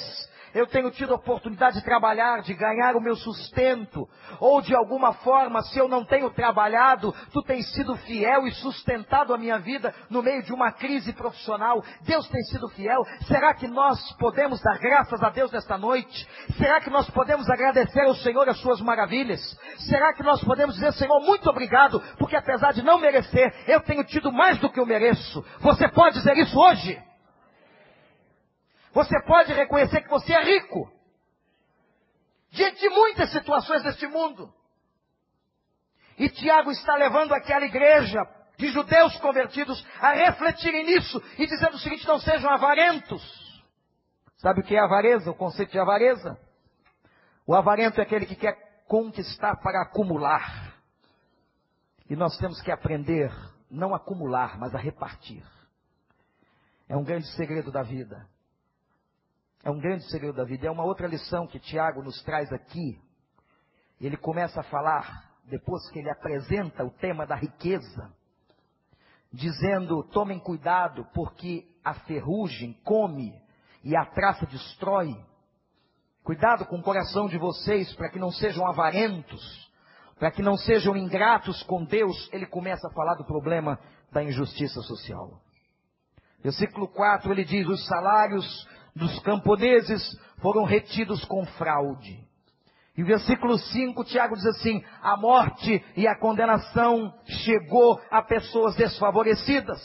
eu 0.53 0.67
tenho 0.67 0.91
tido 0.91 1.13
a 1.13 1.15
oportunidade 1.15 1.79
de 1.79 1.85
trabalhar, 1.85 2.41
de 2.41 2.53
ganhar 2.53 2.95
o 2.95 3.01
meu 3.01 3.15
sustento, 3.15 4.07
ou 4.39 4.61
de 4.61 4.75
alguma 4.75 5.13
forma, 5.13 5.61
se 5.63 5.77
eu 5.77 5.87
não 5.87 6.05
tenho 6.05 6.29
trabalhado, 6.31 7.13
tu 7.31 7.41
tens 7.41 7.71
sido 7.73 7.95
fiel 7.97 8.47
e 8.47 8.51
sustentado 8.51 9.33
a 9.33 9.37
minha 9.37 9.59
vida 9.59 9.93
no 10.09 10.21
meio 10.21 10.43
de 10.43 10.53
uma 10.53 10.71
crise 10.71 11.13
profissional. 11.13 11.83
Deus 12.01 12.27
tem 12.29 12.41
sido 12.43 12.67
fiel. 12.69 13.03
Será 13.27 13.53
que 13.53 13.67
nós 13.67 13.99
podemos 14.17 14.61
dar 14.61 14.77
graças 14.79 15.21
a 15.21 15.29
Deus 15.29 15.51
nesta 15.51 15.77
noite? 15.77 16.27
Será 16.57 16.81
que 16.81 16.89
nós 16.89 17.09
podemos 17.09 17.49
agradecer 17.49 18.01
ao 18.01 18.15
Senhor 18.15 18.47
as 18.49 18.59
suas 18.59 18.81
maravilhas? 18.81 19.41
Será 19.89 20.13
que 20.13 20.23
nós 20.23 20.43
podemos 20.43 20.75
dizer, 20.75 20.93
Senhor, 20.93 21.19
muito 21.21 21.49
obrigado, 21.49 22.01
porque 22.17 22.35
apesar 22.35 22.73
de 22.73 22.83
não 22.83 22.99
merecer, 22.99 23.53
eu 23.67 23.81
tenho 23.81 24.03
tido 24.03 24.31
mais 24.31 24.57
do 24.59 24.69
que 24.69 24.79
eu 24.79 24.85
mereço? 24.85 25.43
Você 25.59 25.87
pode 25.89 26.17
dizer 26.17 26.37
isso 26.37 26.59
hoje? 26.59 27.10
Você 28.93 29.21
pode 29.23 29.53
reconhecer 29.53 30.01
que 30.01 30.09
você 30.09 30.33
é 30.33 30.43
rico. 30.43 30.91
Diante 32.49 32.79
de 32.79 32.89
muitas 32.89 33.31
situações 33.31 33.83
deste 33.83 34.05
mundo. 34.07 34.53
E 36.17 36.29
Tiago 36.29 36.71
está 36.71 36.95
levando 36.95 37.33
aquela 37.33 37.65
igreja 37.65 38.19
de 38.57 38.69
judeus 38.69 39.17
convertidos 39.17 39.83
a 39.99 40.11
refletirem 40.11 40.85
nisso 40.85 41.23
e 41.37 41.47
dizendo 41.47 41.75
o 41.75 41.79
seguinte: 41.79 42.07
não 42.07 42.19
sejam 42.19 42.49
avarentos. 42.49 43.21
Sabe 44.37 44.61
o 44.61 44.63
que 44.63 44.75
é 44.75 44.79
avareza? 44.79 45.31
O 45.31 45.35
conceito 45.35 45.71
de 45.71 45.79
avareza? 45.79 46.37
O 47.47 47.55
avarento 47.55 47.99
é 47.99 48.03
aquele 48.03 48.25
que 48.25 48.35
quer 48.35 48.83
conquistar 48.87 49.55
para 49.57 49.83
acumular. 49.83 50.75
E 52.09 52.15
nós 52.15 52.37
temos 52.37 52.61
que 52.61 52.71
aprender 52.71 53.31
não 53.69 53.93
a 53.93 53.97
acumular, 53.97 54.59
mas 54.59 54.75
a 54.75 54.77
repartir. 54.77 55.43
É 56.89 56.97
um 56.97 57.03
grande 57.03 57.27
segredo 57.35 57.71
da 57.71 57.83
vida. 57.83 58.27
É 59.63 59.69
um 59.69 59.79
grande 59.79 60.09
segredo 60.09 60.37
da 60.37 60.43
vida. 60.43 60.67
É 60.67 60.71
uma 60.71 60.83
outra 60.83 61.07
lição 61.07 61.47
que 61.47 61.59
Tiago 61.59 62.01
nos 62.01 62.21
traz 62.23 62.51
aqui. 62.51 62.99
Ele 63.99 64.17
começa 64.17 64.59
a 64.59 64.63
falar, 64.63 65.31
depois 65.45 65.87
que 65.91 65.99
ele 65.99 66.09
apresenta 66.09 66.83
o 66.83 66.91
tema 66.91 67.25
da 67.25 67.35
riqueza, 67.35 68.11
dizendo: 69.31 70.03
tomem 70.05 70.39
cuidado, 70.39 71.05
porque 71.13 71.67
a 71.83 71.93
ferrugem 71.93 72.73
come 72.83 73.33
e 73.83 73.95
a 73.95 74.05
traça 74.05 74.45
destrói. 74.45 75.15
Cuidado 76.23 76.65
com 76.65 76.77
o 76.77 76.83
coração 76.83 77.27
de 77.27 77.37
vocês 77.37 77.93
para 77.95 78.09
que 78.09 78.19
não 78.19 78.31
sejam 78.31 78.65
avarentos, 78.67 79.71
para 80.19 80.31
que 80.31 80.41
não 80.41 80.55
sejam 80.55 80.95
ingratos 80.95 81.61
com 81.63 81.83
Deus. 81.83 82.29
Ele 82.31 82.45
começa 82.45 82.87
a 82.87 82.93
falar 82.93 83.15
do 83.15 83.25
problema 83.25 83.79
da 84.11 84.23
injustiça 84.23 84.81
social. 84.81 85.39
Versículo 86.43 86.87
4 86.87 87.31
ele 87.31 87.43
diz: 87.43 87.67
os 87.67 87.85
salários 87.85 88.67
dos 88.95 89.19
camponeses 89.19 90.01
foram 90.41 90.63
retidos 90.63 91.23
com 91.25 91.45
fraude. 91.45 92.19
E 92.97 93.03
versículo 93.03 93.57
5, 93.57 94.03
Tiago 94.03 94.35
diz 94.35 94.45
assim: 94.45 94.83
a 95.01 95.15
morte 95.15 95.83
e 95.95 96.07
a 96.07 96.19
condenação 96.19 97.13
chegou 97.43 98.01
a 98.09 98.21
pessoas 98.21 98.75
desfavorecidas. 98.75 99.79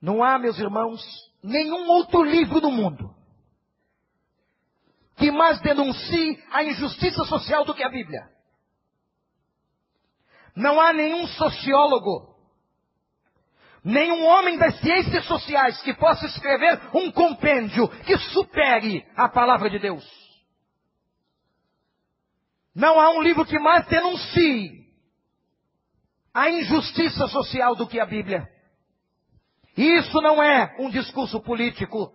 Não 0.00 0.22
há, 0.22 0.38
meus 0.38 0.58
irmãos, 0.58 1.02
nenhum 1.42 1.88
outro 1.88 2.22
livro 2.22 2.60
no 2.60 2.70
mundo 2.70 3.18
que 5.18 5.32
mais 5.32 5.60
denuncie 5.60 6.42
a 6.52 6.62
injustiça 6.62 7.24
social 7.24 7.64
do 7.64 7.74
que 7.74 7.82
a 7.82 7.90
Bíblia. 7.90 8.30
Não 10.54 10.80
há 10.80 10.92
nenhum 10.92 11.26
sociólogo 11.26 12.27
nenhum 13.88 14.22
homem 14.26 14.58
das 14.58 14.78
ciências 14.80 15.24
sociais 15.24 15.80
que 15.80 15.94
possa 15.94 16.26
escrever 16.26 16.78
um 16.94 17.10
compêndio 17.10 17.88
que 18.04 18.18
supere 18.18 19.06
a 19.16 19.28
palavra 19.30 19.70
de 19.70 19.78
Deus. 19.78 20.06
Não 22.74 23.00
há 23.00 23.10
um 23.10 23.22
livro 23.22 23.46
que 23.46 23.58
mais 23.58 23.86
denuncie 23.86 24.86
a 26.34 26.50
injustiça 26.50 27.26
social 27.28 27.74
do 27.74 27.88
que 27.88 27.98
a 27.98 28.04
Bíblia. 28.04 28.46
E 29.74 29.98
isso 29.98 30.20
não 30.20 30.42
é 30.42 30.76
um 30.78 30.90
discurso 30.90 31.40
político. 31.40 32.12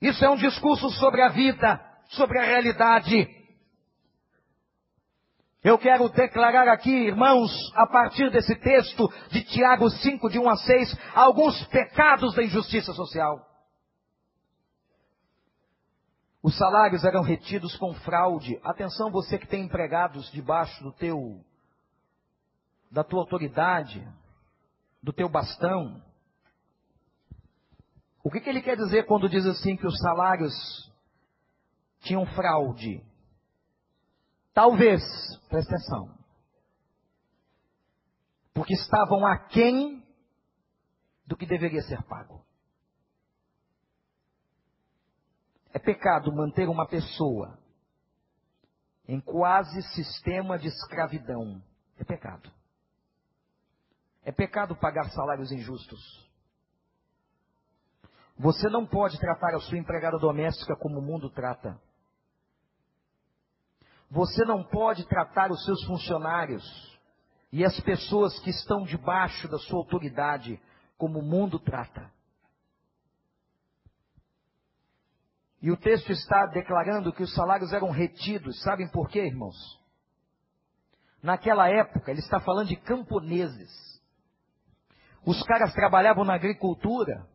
Isso 0.00 0.24
é 0.24 0.30
um 0.30 0.36
discurso 0.36 0.88
sobre 0.90 1.20
a 1.20 1.30
vida, 1.30 1.80
sobre 2.10 2.38
a 2.38 2.44
realidade. 2.44 3.28
Eu 5.62 5.76
quero 5.76 6.08
declarar 6.08 6.68
aqui, 6.68 6.90
irmãos, 6.90 7.50
a 7.74 7.86
partir 7.86 8.30
desse 8.30 8.54
texto 8.54 9.08
de 9.30 9.42
Tiago 9.44 9.90
5, 9.90 10.30
de 10.30 10.38
1 10.38 10.48
a 10.48 10.56
6, 10.56 10.98
alguns 11.14 11.64
pecados 11.66 12.34
da 12.34 12.44
injustiça 12.44 12.92
social. 12.92 13.44
Os 16.40 16.56
salários 16.56 17.04
eram 17.04 17.22
retidos 17.22 17.76
com 17.76 17.92
fraude. 17.92 18.58
Atenção, 18.62 19.10
você 19.10 19.36
que 19.36 19.48
tem 19.48 19.64
empregados 19.64 20.30
debaixo 20.30 20.80
do 20.82 20.92
teu, 20.92 21.44
da 22.88 23.02
tua 23.02 23.20
autoridade, 23.20 24.06
do 25.02 25.12
teu 25.12 25.28
bastão. 25.28 26.00
O 28.22 28.30
que, 28.30 28.40
que 28.40 28.48
ele 28.48 28.62
quer 28.62 28.76
dizer 28.76 29.06
quando 29.06 29.28
diz 29.28 29.44
assim 29.44 29.76
que 29.76 29.86
os 29.86 29.98
salários 29.98 30.54
tinham 32.02 32.24
fraude? 32.26 33.07
Talvez, 34.58 35.00
presta 35.48 35.76
atenção, 35.76 36.18
porque 38.52 38.74
estavam 38.74 39.24
aquém 39.24 40.04
do 41.24 41.36
que 41.36 41.46
deveria 41.46 41.80
ser 41.82 42.02
pago. 42.02 42.44
É 45.72 45.78
pecado 45.78 46.34
manter 46.34 46.68
uma 46.68 46.88
pessoa 46.88 47.56
em 49.06 49.20
quase 49.20 49.80
sistema 49.94 50.58
de 50.58 50.66
escravidão. 50.66 51.62
É 51.96 52.02
pecado. 52.02 52.50
É 54.24 54.32
pecado 54.32 54.74
pagar 54.74 55.08
salários 55.10 55.52
injustos. 55.52 56.28
Você 58.36 58.68
não 58.68 58.84
pode 58.84 59.20
tratar 59.20 59.54
a 59.54 59.60
sua 59.60 59.78
empregada 59.78 60.18
doméstica 60.18 60.74
como 60.74 60.98
o 60.98 61.02
mundo 61.02 61.30
trata. 61.30 61.80
Você 64.10 64.44
não 64.44 64.64
pode 64.64 65.06
tratar 65.06 65.50
os 65.50 65.64
seus 65.64 65.84
funcionários 65.84 66.64
e 67.52 67.64
as 67.64 67.78
pessoas 67.80 68.38
que 68.40 68.50
estão 68.50 68.84
debaixo 68.84 69.48
da 69.48 69.58
sua 69.58 69.78
autoridade 69.78 70.60
como 70.96 71.18
o 71.18 71.24
mundo 71.24 71.58
trata. 71.58 72.10
E 75.60 75.70
o 75.70 75.76
texto 75.76 76.12
está 76.12 76.46
declarando 76.46 77.12
que 77.12 77.22
os 77.22 77.34
salários 77.34 77.72
eram 77.72 77.90
retidos. 77.90 78.62
Sabem 78.62 78.88
por 78.88 79.08
quê, 79.08 79.26
irmãos? 79.26 79.56
Naquela 81.22 81.68
época, 81.68 82.10
ele 82.10 82.20
está 82.20 82.38
falando 82.40 82.68
de 82.68 82.76
camponeses. 82.76 83.70
Os 85.26 85.42
caras 85.42 85.74
trabalhavam 85.74 86.24
na 86.24 86.34
agricultura, 86.34 87.26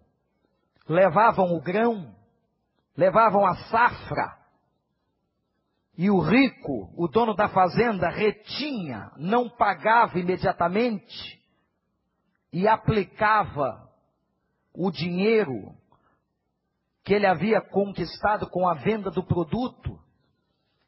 levavam 0.88 1.54
o 1.54 1.62
grão, 1.62 2.16
levavam 2.96 3.46
a 3.46 3.56
safra, 3.66 4.38
e 5.96 6.10
o 6.10 6.20
rico, 6.20 6.92
o 6.98 7.08
dono 7.08 7.36
da 7.36 7.48
fazenda, 7.50 8.10
retinha, 8.10 9.12
não 9.18 9.50
pagava 9.50 10.18
imediatamente 10.18 11.40
e 12.52 12.68
aplicava 12.68 13.90
o 14.74 14.90
dinheiro 14.90 15.76
que 17.04 17.14
ele 17.14 17.28
havia 17.28 17.62
conquistado 17.62 18.50
com 18.50 18.68
a 18.68 18.74
venda 18.74 19.12
do 19.12 19.24
produto 19.24 20.00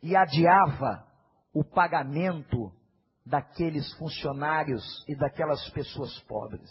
e 0.02 0.15
adiava 0.15 1.06
o 1.54 1.63
pagamento 1.63 2.72
daqueles 3.26 3.91
funcionários 3.98 4.84
e 5.08 5.15
daquelas 5.15 5.70
pessoas 5.70 6.18
pobres. 6.22 6.70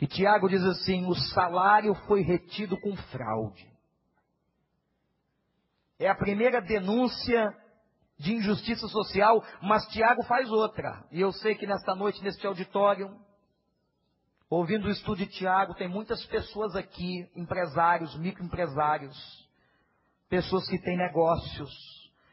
E 0.00 0.06
Tiago 0.06 0.48
diz 0.48 0.62
assim: 0.62 1.06
o 1.06 1.14
salário 1.14 1.94
foi 2.06 2.22
retido 2.22 2.78
com 2.80 2.96
fraude. 2.96 3.68
É 5.98 6.08
a 6.08 6.14
primeira 6.14 6.60
denúncia 6.60 7.54
de 8.18 8.34
injustiça 8.34 8.86
social, 8.88 9.42
mas 9.62 9.86
Tiago 9.88 10.22
faz 10.24 10.50
outra. 10.50 11.04
E 11.10 11.20
eu 11.20 11.32
sei 11.32 11.54
que 11.54 11.66
nesta 11.66 11.94
noite, 11.94 12.22
neste 12.22 12.46
auditório, 12.46 13.16
ouvindo 14.50 14.86
o 14.86 14.90
estudo 14.90 15.18
de 15.18 15.26
Tiago, 15.26 15.74
tem 15.74 15.88
muitas 15.88 16.24
pessoas 16.26 16.74
aqui, 16.74 17.28
empresários, 17.36 18.16
microempresários, 18.18 19.16
pessoas 20.28 20.68
que 20.68 20.78
têm 20.78 20.96
negócios. 20.96 21.70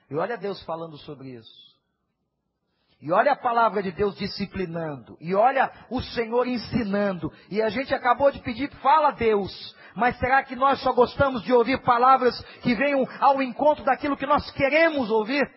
E 0.10 0.15
olha 0.15 0.38
Deus 0.38 0.62
falando 0.63 0.97
sobre 0.97 1.32
isso. 1.32 1.65
E 3.01 3.12
olha 3.12 3.34
a 3.34 3.36
palavra 3.36 3.84
de 3.84 3.91
Deus 3.91 4.15
disciplinando. 4.15 5.17
E 5.19 5.36
olha 5.36 5.71
o 5.89 6.01
Senhor 6.01 6.47
ensinando. 6.47 7.32
E 7.51 7.62
a 7.62 7.69
gente 7.69 7.93
acabou 7.93 8.32
de 8.32 8.39
pedir, 8.39 8.71
fala 8.78 9.12
Deus. 9.12 9.75
Mas 9.95 10.17
será 10.19 10.43
que 10.43 10.55
nós 10.55 10.81
só 10.81 10.91
gostamos 10.91 11.41
de 11.43 11.53
ouvir 11.53 11.81
palavras 11.81 12.39
que 12.62 12.75
venham 12.75 13.08
ao 13.19 13.41
encontro 13.41 13.84
daquilo 13.86 14.17
que 14.17 14.25
nós 14.25 14.51
queremos 14.51 15.10
ouvir? 15.10 15.49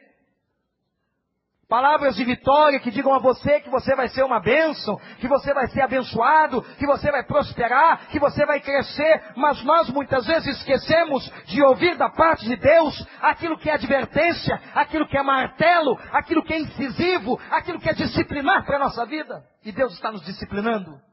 Palavras 1.69 2.17
de 2.17 2.25
vitória 2.25 2.81
que 2.81 2.91
digam 2.91 3.13
a 3.13 3.19
você 3.19 3.61
que 3.61 3.69
você 3.69 3.95
vai 3.95 4.09
ser 4.09 4.23
uma 4.23 4.41
bênção, 4.41 4.97
que 5.21 5.29
você 5.29 5.53
vai 5.53 5.67
ser 5.67 5.83
abençoado, 5.83 6.63
que 6.79 6.87
você 6.87 7.11
vai 7.11 7.23
prosperar, 7.25 8.09
que 8.09 8.19
você 8.19 8.47
vai 8.47 8.59
crescer, 8.59 9.35
mas 9.37 9.63
nós 9.65 9.91
muitas 9.91 10.27
vezes 10.27 10.57
esquecemos 10.57 11.31
de 11.45 11.63
ouvir 11.63 11.95
da 11.97 12.09
parte 12.09 12.47
de 12.47 12.57
Deus 12.57 13.07
aquilo 13.21 13.59
que 13.59 13.69
é 13.69 13.75
advertência, 13.75 14.59
aquilo 14.75 15.07
que 15.07 15.19
é 15.19 15.23
martelo, 15.23 15.99
aquilo 16.11 16.43
que 16.43 16.55
é 16.55 16.59
incisivo, 16.59 17.39
aquilo 17.51 17.79
que 17.79 17.91
é 17.91 17.93
disciplinar 17.93 18.65
para 18.65 18.77
a 18.77 18.81
nossa 18.81 19.05
vida. 19.05 19.45
E 19.63 19.71
Deus 19.71 19.93
está 19.93 20.11
nos 20.11 20.25
disciplinando 20.25 21.08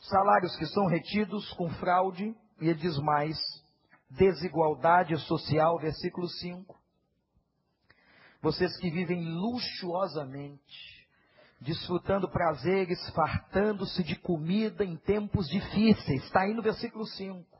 salários 0.00 0.56
que 0.56 0.66
são 0.66 0.86
retidos 0.86 1.52
com 1.54 1.68
fraude, 1.70 2.34
e 2.60 2.68
ele 2.68 2.78
diz 2.78 2.98
mais, 2.98 3.38
desigualdade 4.10 5.16
social, 5.18 5.78
versículo 5.78 6.28
5. 6.28 6.76
Vocês 8.40 8.76
que 8.78 8.90
vivem 8.90 9.24
luxuosamente, 9.24 11.06
desfrutando 11.60 12.30
prazeres, 12.30 12.98
fartando-se 13.10 14.02
de 14.04 14.16
comida 14.16 14.84
em 14.84 14.96
tempos 14.96 15.48
difíceis, 15.48 16.24
está 16.24 16.42
aí 16.42 16.54
no 16.54 16.62
versículo 16.62 17.04
5. 17.04 17.58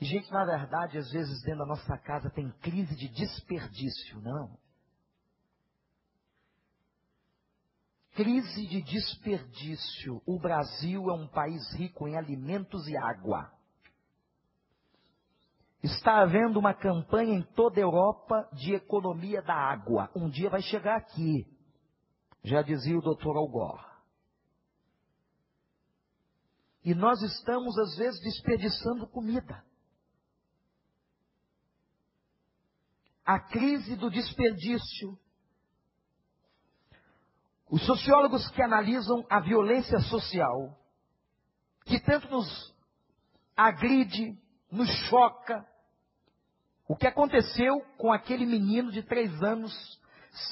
E, 0.00 0.04
gente, 0.04 0.32
na 0.32 0.44
verdade, 0.44 0.98
às 0.98 1.10
vezes 1.10 1.42
dentro 1.42 1.60
da 1.60 1.66
nossa 1.66 1.98
casa 1.98 2.30
tem 2.30 2.50
crise 2.62 2.96
de 2.96 3.08
desperdício, 3.08 4.20
não? 4.20 4.58
Crise 8.20 8.66
de 8.66 8.82
desperdício. 8.82 10.20
O 10.26 10.38
Brasil 10.38 11.08
é 11.08 11.14
um 11.14 11.26
país 11.26 11.72
rico 11.72 12.06
em 12.06 12.18
alimentos 12.18 12.86
e 12.86 12.94
água. 12.94 13.50
Está 15.82 16.20
havendo 16.20 16.58
uma 16.58 16.74
campanha 16.74 17.32
em 17.32 17.42
toda 17.54 17.80
a 17.80 17.82
Europa 17.82 18.46
de 18.52 18.74
economia 18.74 19.40
da 19.40 19.54
água. 19.54 20.10
Um 20.14 20.28
dia 20.28 20.50
vai 20.50 20.60
chegar 20.60 20.98
aqui. 20.98 21.46
Já 22.44 22.60
dizia 22.60 22.98
o 22.98 23.00
doutor 23.00 23.38
Algor. 23.38 23.82
E 26.84 26.92
nós 26.92 27.22
estamos, 27.22 27.78
às 27.78 27.96
vezes, 27.96 28.20
desperdiçando 28.20 29.08
comida. 29.08 29.64
A 33.24 33.40
crise 33.40 33.96
do 33.96 34.10
desperdício 34.10 35.18
os 37.70 37.86
sociólogos 37.86 38.48
que 38.50 38.60
analisam 38.60 39.24
a 39.30 39.38
violência 39.38 40.00
social, 40.00 40.76
que 41.84 42.00
tanto 42.00 42.28
nos 42.28 42.74
agride, 43.56 44.36
nos 44.70 44.88
choca, 45.08 45.64
o 46.88 46.96
que 46.96 47.06
aconteceu 47.06 47.80
com 47.96 48.12
aquele 48.12 48.44
menino 48.44 48.90
de 48.90 49.02
três 49.02 49.40
anos 49.42 49.72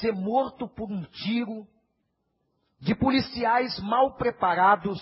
ser 0.00 0.12
morto 0.12 0.68
por 0.68 0.90
um 0.90 1.02
tiro 1.04 1.66
de 2.78 2.94
policiais 2.94 3.76
mal 3.80 4.14
preparados, 4.16 5.00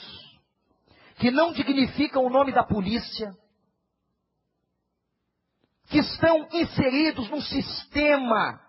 que 1.16 1.30
não 1.30 1.52
dignificam 1.52 2.24
o 2.24 2.30
nome 2.30 2.52
da 2.52 2.64
polícia, 2.64 3.36
que 5.88 5.98
estão 5.98 6.48
inseridos 6.52 7.28
num 7.28 7.42
sistema 7.42 8.65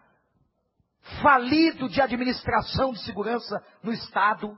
falido 1.22 1.88
de 1.90 2.02
administração 2.02 2.92
de 2.92 3.04
segurança 3.04 3.64
no 3.82 3.94
Estado, 3.94 4.58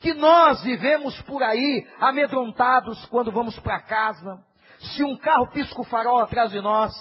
que 0.00 0.14
nós 0.14 0.62
vivemos 0.62 1.20
por 1.22 1.42
aí 1.42 1.86
amedrontados 1.98 3.04
quando 3.06 3.32
vamos 3.32 3.58
para 3.60 3.82
casa, 3.82 4.44
se 4.78 5.02
um 5.02 5.16
carro 5.16 5.50
pisca 5.50 5.80
o 5.80 5.84
farol 5.84 6.20
atrás 6.20 6.50
de 6.50 6.60
nós, 6.60 6.92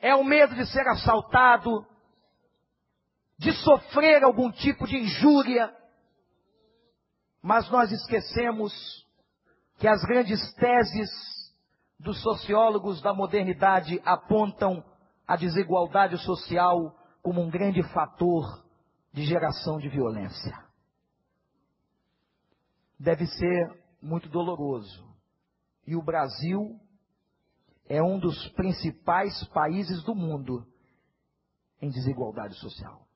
é 0.00 0.14
o 0.14 0.24
medo 0.24 0.54
de 0.54 0.66
ser 0.66 0.86
assaltado, 0.88 1.86
de 3.38 3.52
sofrer 3.52 4.24
algum 4.24 4.50
tipo 4.50 4.86
de 4.86 4.96
injúria, 4.96 5.72
mas 7.42 7.70
nós 7.70 7.90
esquecemos 7.92 8.72
que 9.78 9.86
as 9.86 10.02
grandes 10.02 10.40
teses 10.54 11.08
dos 11.98 12.20
sociólogos 12.22 13.00
da 13.00 13.14
modernidade 13.14 14.00
apontam 14.04 14.84
a 15.28 15.36
desigualdade 15.36 16.16
social 16.24 16.96
como 17.22 17.42
um 17.42 17.50
grande 17.50 17.82
fator 17.92 18.64
de 19.12 19.26
geração 19.26 19.76
de 19.76 19.86
violência. 19.90 20.56
Deve 22.98 23.26
ser 23.26 23.84
muito 24.00 24.26
doloroso. 24.30 25.06
E 25.86 25.94
o 25.94 26.02
Brasil 26.02 26.80
é 27.86 28.02
um 28.02 28.18
dos 28.18 28.48
principais 28.52 29.46
países 29.48 30.02
do 30.02 30.14
mundo 30.14 30.66
em 31.80 31.90
desigualdade 31.90 32.54
social. 32.54 33.06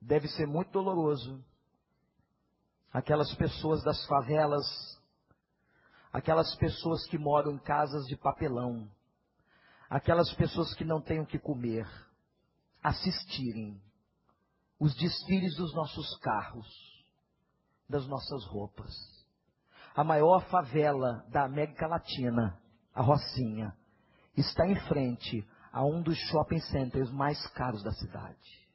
Deve 0.00 0.26
ser 0.28 0.46
muito 0.46 0.70
doloroso 0.70 1.44
aquelas 2.90 3.34
pessoas 3.34 3.82
das 3.84 4.06
favelas, 4.06 4.64
aquelas 6.10 6.54
pessoas 6.56 7.06
que 7.08 7.18
moram 7.18 7.52
em 7.52 7.58
casas 7.58 8.06
de 8.06 8.16
papelão, 8.16 8.90
aquelas 9.88 10.32
pessoas 10.34 10.74
que 10.74 10.84
não 10.84 11.00
têm 11.00 11.20
o 11.20 11.26
que 11.26 11.38
comer 11.38 11.88
assistirem 12.82 13.80
os 14.78 14.94
desfiles 14.94 15.56
dos 15.56 15.74
nossos 15.74 16.16
carros, 16.18 16.66
das 17.88 18.06
nossas 18.06 18.44
roupas. 18.46 18.94
A 19.94 20.04
maior 20.04 20.48
favela 20.48 21.24
da 21.30 21.44
América 21.44 21.86
Latina, 21.86 22.60
a 22.94 23.02
Rocinha, 23.02 23.76
está 24.36 24.66
em 24.66 24.78
frente 24.86 25.46
a 25.72 25.84
um 25.84 26.00
dos 26.02 26.16
shopping 26.30 26.60
centers 26.60 27.10
mais 27.10 27.44
caros 27.48 27.82
da 27.82 27.92
cidade. 27.92 28.68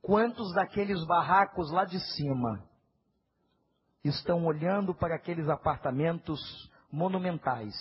Quantos 0.00 0.54
daqueles 0.54 1.04
barracos 1.04 1.70
lá 1.70 1.84
de 1.84 2.00
cima 2.14 2.66
estão 4.02 4.46
olhando 4.46 4.94
para 4.94 5.16
aqueles 5.16 5.48
apartamentos 5.48 6.40
monumentais 6.90 7.74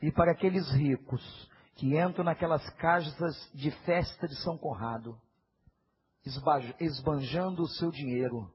e 0.00 0.12
para 0.12 0.32
aqueles 0.32 0.70
ricos 0.70 1.50
que 1.74 1.98
entram 1.98 2.24
naquelas 2.24 2.68
casas 2.70 3.50
de 3.54 3.70
festa 3.84 4.26
de 4.26 4.36
São 4.42 4.58
Conrado, 4.58 5.20
esbanjando 6.80 7.62
o 7.62 7.68
seu 7.68 7.90
dinheiro 7.90 8.52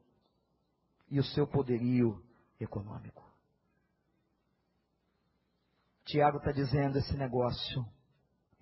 e 1.09 1.19
o 1.19 1.23
seu 1.23 1.47
poderio 1.47 2.21
econômico. 2.59 3.23
Tiago 6.05 6.37
está 6.37 6.51
dizendo: 6.51 6.97
esse 6.97 7.15
negócio 7.15 7.85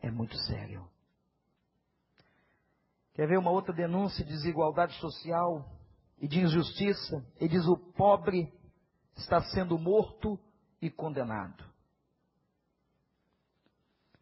é 0.02 0.10
muito 0.12 0.38
sério. 0.38 0.88
Quer 3.14 3.28
ver 3.28 3.38
uma 3.38 3.52
outra 3.52 3.74
denúncia 3.74 4.24
de 4.24 4.32
desigualdade 4.32 4.94
social 5.00 5.70
e 6.20 6.28
de 6.28 6.40
injustiça? 6.40 7.26
Ele 7.38 7.50
diz: 7.50 7.66
o 7.66 7.78
pobre 7.78 8.52
está 9.18 9.42
sendo 9.42 9.78
morto 9.78 10.40
e 10.82 10.90
condenado. 10.90 11.71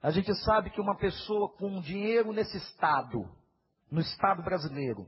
A 0.02 0.12
gente 0.12 0.34
sabe 0.44 0.70
que 0.70 0.80
uma 0.80 0.96
pessoa 0.96 1.50
com 1.50 1.82
dinheiro 1.82 2.32
nesse 2.32 2.58
estado, 2.58 3.30
no 3.92 4.00
estado 4.00 4.42
brasileiro, 4.44 5.06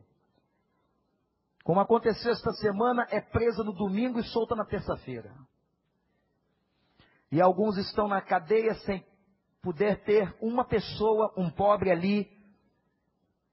como 1.64 1.80
aconteceu 1.80 2.32
esta 2.32 2.52
semana, 2.54 3.06
é 3.10 3.22
presa 3.22 3.64
no 3.64 3.74
domingo 3.74 4.20
e 4.20 4.24
solta 4.24 4.56
na 4.56 4.66
terça-feira. 4.66 5.34
E 7.32 7.40
alguns 7.40 7.78
estão 7.78 8.08
na 8.08 8.22
cadeia 8.22 8.74
sem 8.80 9.06
poder 9.62 10.04
ter 10.04 10.36
uma 10.42 10.66
pessoa, 10.66 11.34
um 11.38 11.50
pobre 11.50 11.92
ali, 11.92 12.30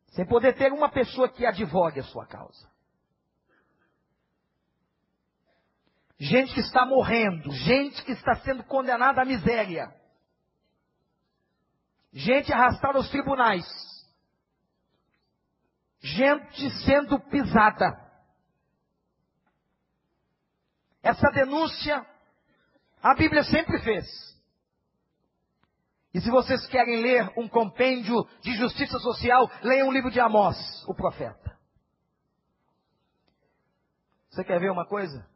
sem 0.08 0.26
poder 0.26 0.54
ter 0.54 0.72
uma 0.72 0.88
pessoa 0.88 1.28
que 1.28 1.46
advogue 1.46 2.00
a 2.00 2.04
sua 2.04 2.26
causa. 2.26 2.68
Gente 6.18 6.52
que 6.52 6.60
está 6.60 6.84
morrendo, 6.84 7.52
gente 7.52 8.02
que 8.04 8.12
está 8.12 8.34
sendo 8.36 8.64
condenada 8.64 9.22
à 9.22 9.24
miséria. 9.24 9.94
Gente 12.12 12.52
arrastada 12.52 12.98
aos 12.98 13.10
tribunais. 13.10 13.64
Gente 16.00 16.70
sendo 16.84 17.18
pisada. 17.20 17.86
Essa 21.02 21.30
denúncia 21.30 22.06
a 23.02 23.14
Bíblia 23.14 23.44
sempre 23.44 23.78
fez. 23.80 24.06
E 26.12 26.20
se 26.20 26.30
vocês 26.30 26.66
querem 26.66 27.00
ler 27.00 27.32
um 27.36 27.48
compêndio 27.48 28.24
de 28.40 28.54
justiça 28.54 28.98
social, 28.98 29.48
leiam 29.62 29.88
o 29.88 29.92
livro 29.92 30.10
de 30.10 30.18
Amós, 30.18 30.56
o 30.88 30.94
profeta. 30.94 31.56
Você 34.30 34.42
quer 34.42 34.58
ver 34.58 34.70
uma 34.70 34.86
coisa? 34.86 35.28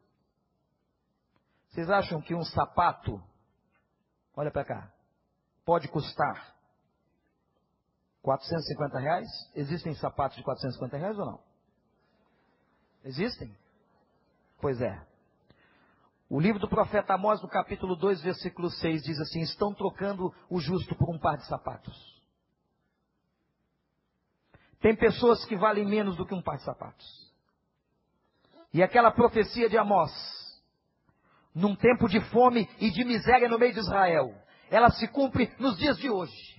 Vocês 1.68 1.88
acham 1.88 2.20
que 2.20 2.34
um 2.34 2.44
sapato, 2.44 3.22
olha 4.34 4.50
para 4.50 4.64
cá, 4.64 4.92
pode 5.64 5.88
custar 5.88 6.51
450 8.22 8.98
reais? 8.98 9.28
Existem 9.54 9.94
sapatos 9.94 10.36
de 10.36 10.44
450 10.44 10.96
reais 10.96 11.18
ou 11.18 11.26
não? 11.26 11.40
Existem? 13.04 13.54
Pois 14.60 14.80
é. 14.80 15.04
O 16.30 16.40
livro 16.40 16.60
do 16.60 16.68
profeta 16.68 17.14
Amós, 17.14 17.42
no 17.42 17.48
capítulo 17.48 17.94
2, 17.96 18.22
versículo 18.22 18.70
6, 18.70 19.02
diz 19.02 19.20
assim: 19.20 19.40
Estão 19.40 19.74
trocando 19.74 20.32
o 20.48 20.60
justo 20.60 20.94
por 20.94 21.14
um 21.14 21.18
par 21.18 21.36
de 21.36 21.46
sapatos. 21.46 22.22
Tem 24.80 24.96
pessoas 24.96 25.44
que 25.44 25.56
valem 25.56 25.84
menos 25.84 26.16
do 26.16 26.24
que 26.24 26.34
um 26.34 26.42
par 26.42 26.56
de 26.56 26.64
sapatos. 26.64 27.32
E 28.72 28.82
aquela 28.82 29.10
profecia 29.10 29.68
de 29.68 29.76
Amós, 29.76 30.10
num 31.54 31.76
tempo 31.76 32.08
de 32.08 32.20
fome 32.30 32.68
e 32.80 32.90
de 32.90 33.04
miséria 33.04 33.48
no 33.48 33.58
meio 33.58 33.74
de 33.74 33.80
Israel, 33.80 34.34
ela 34.70 34.90
se 34.90 35.06
cumpre 35.08 35.54
nos 35.58 35.76
dias 35.76 35.98
de 35.98 36.08
hoje. 36.08 36.51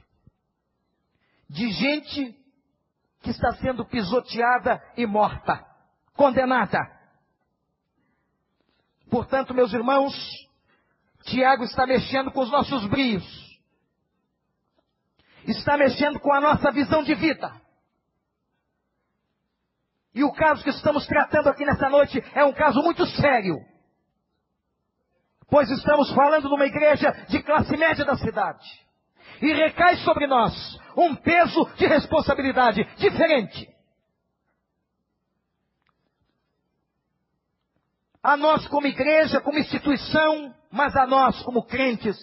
De 1.49 1.69
gente 1.71 2.35
que 3.21 3.29
está 3.29 3.53
sendo 3.53 3.85
pisoteada 3.85 4.81
e 4.97 5.05
morta, 5.05 5.65
condenada 6.15 6.93
Portanto, 9.13 9.53
meus 9.53 9.71
irmãos, 9.71 10.11
Tiago 11.25 11.63
está 11.65 11.85
mexendo 11.85 12.31
com 12.31 12.39
os 12.41 12.49
nossos 12.49 12.83
brios. 12.87 13.23
Está 15.45 15.77
mexendo 15.77 16.19
com 16.19 16.33
a 16.33 16.41
nossa 16.41 16.71
visão 16.71 17.03
de 17.03 17.13
vida. 17.13 17.53
E 20.15 20.23
o 20.23 20.33
caso 20.33 20.63
que 20.63 20.71
estamos 20.71 21.05
tratando 21.05 21.47
aqui 21.47 21.63
nessa 21.63 21.87
noite 21.89 22.23
é 22.33 22.43
um 22.43 22.53
caso 22.53 22.81
muito 22.81 23.05
sério. 23.05 23.63
Pois 25.47 25.69
estamos 25.69 26.11
falando 26.15 26.47
de 26.47 26.55
uma 26.55 26.65
igreja 26.65 27.11
de 27.29 27.43
classe 27.43 27.77
média 27.77 28.03
da 28.03 28.17
cidade. 28.17 28.67
E 29.41 29.53
recai 29.53 29.97
sobre 29.97 30.27
nós 30.27 30.53
um 30.95 31.15
peso 31.15 31.65
de 31.75 31.87
responsabilidade 31.87 32.83
diferente. 32.97 33.73
a 38.23 38.37
nós 38.37 38.65
como 38.69 38.87
igreja, 38.87 39.41
como 39.41 39.59
instituição, 39.59 40.55
mas 40.71 40.95
a 40.95 41.05
nós 41.05 41.43
como 41.43 41.65
crentes, 41.65 42.17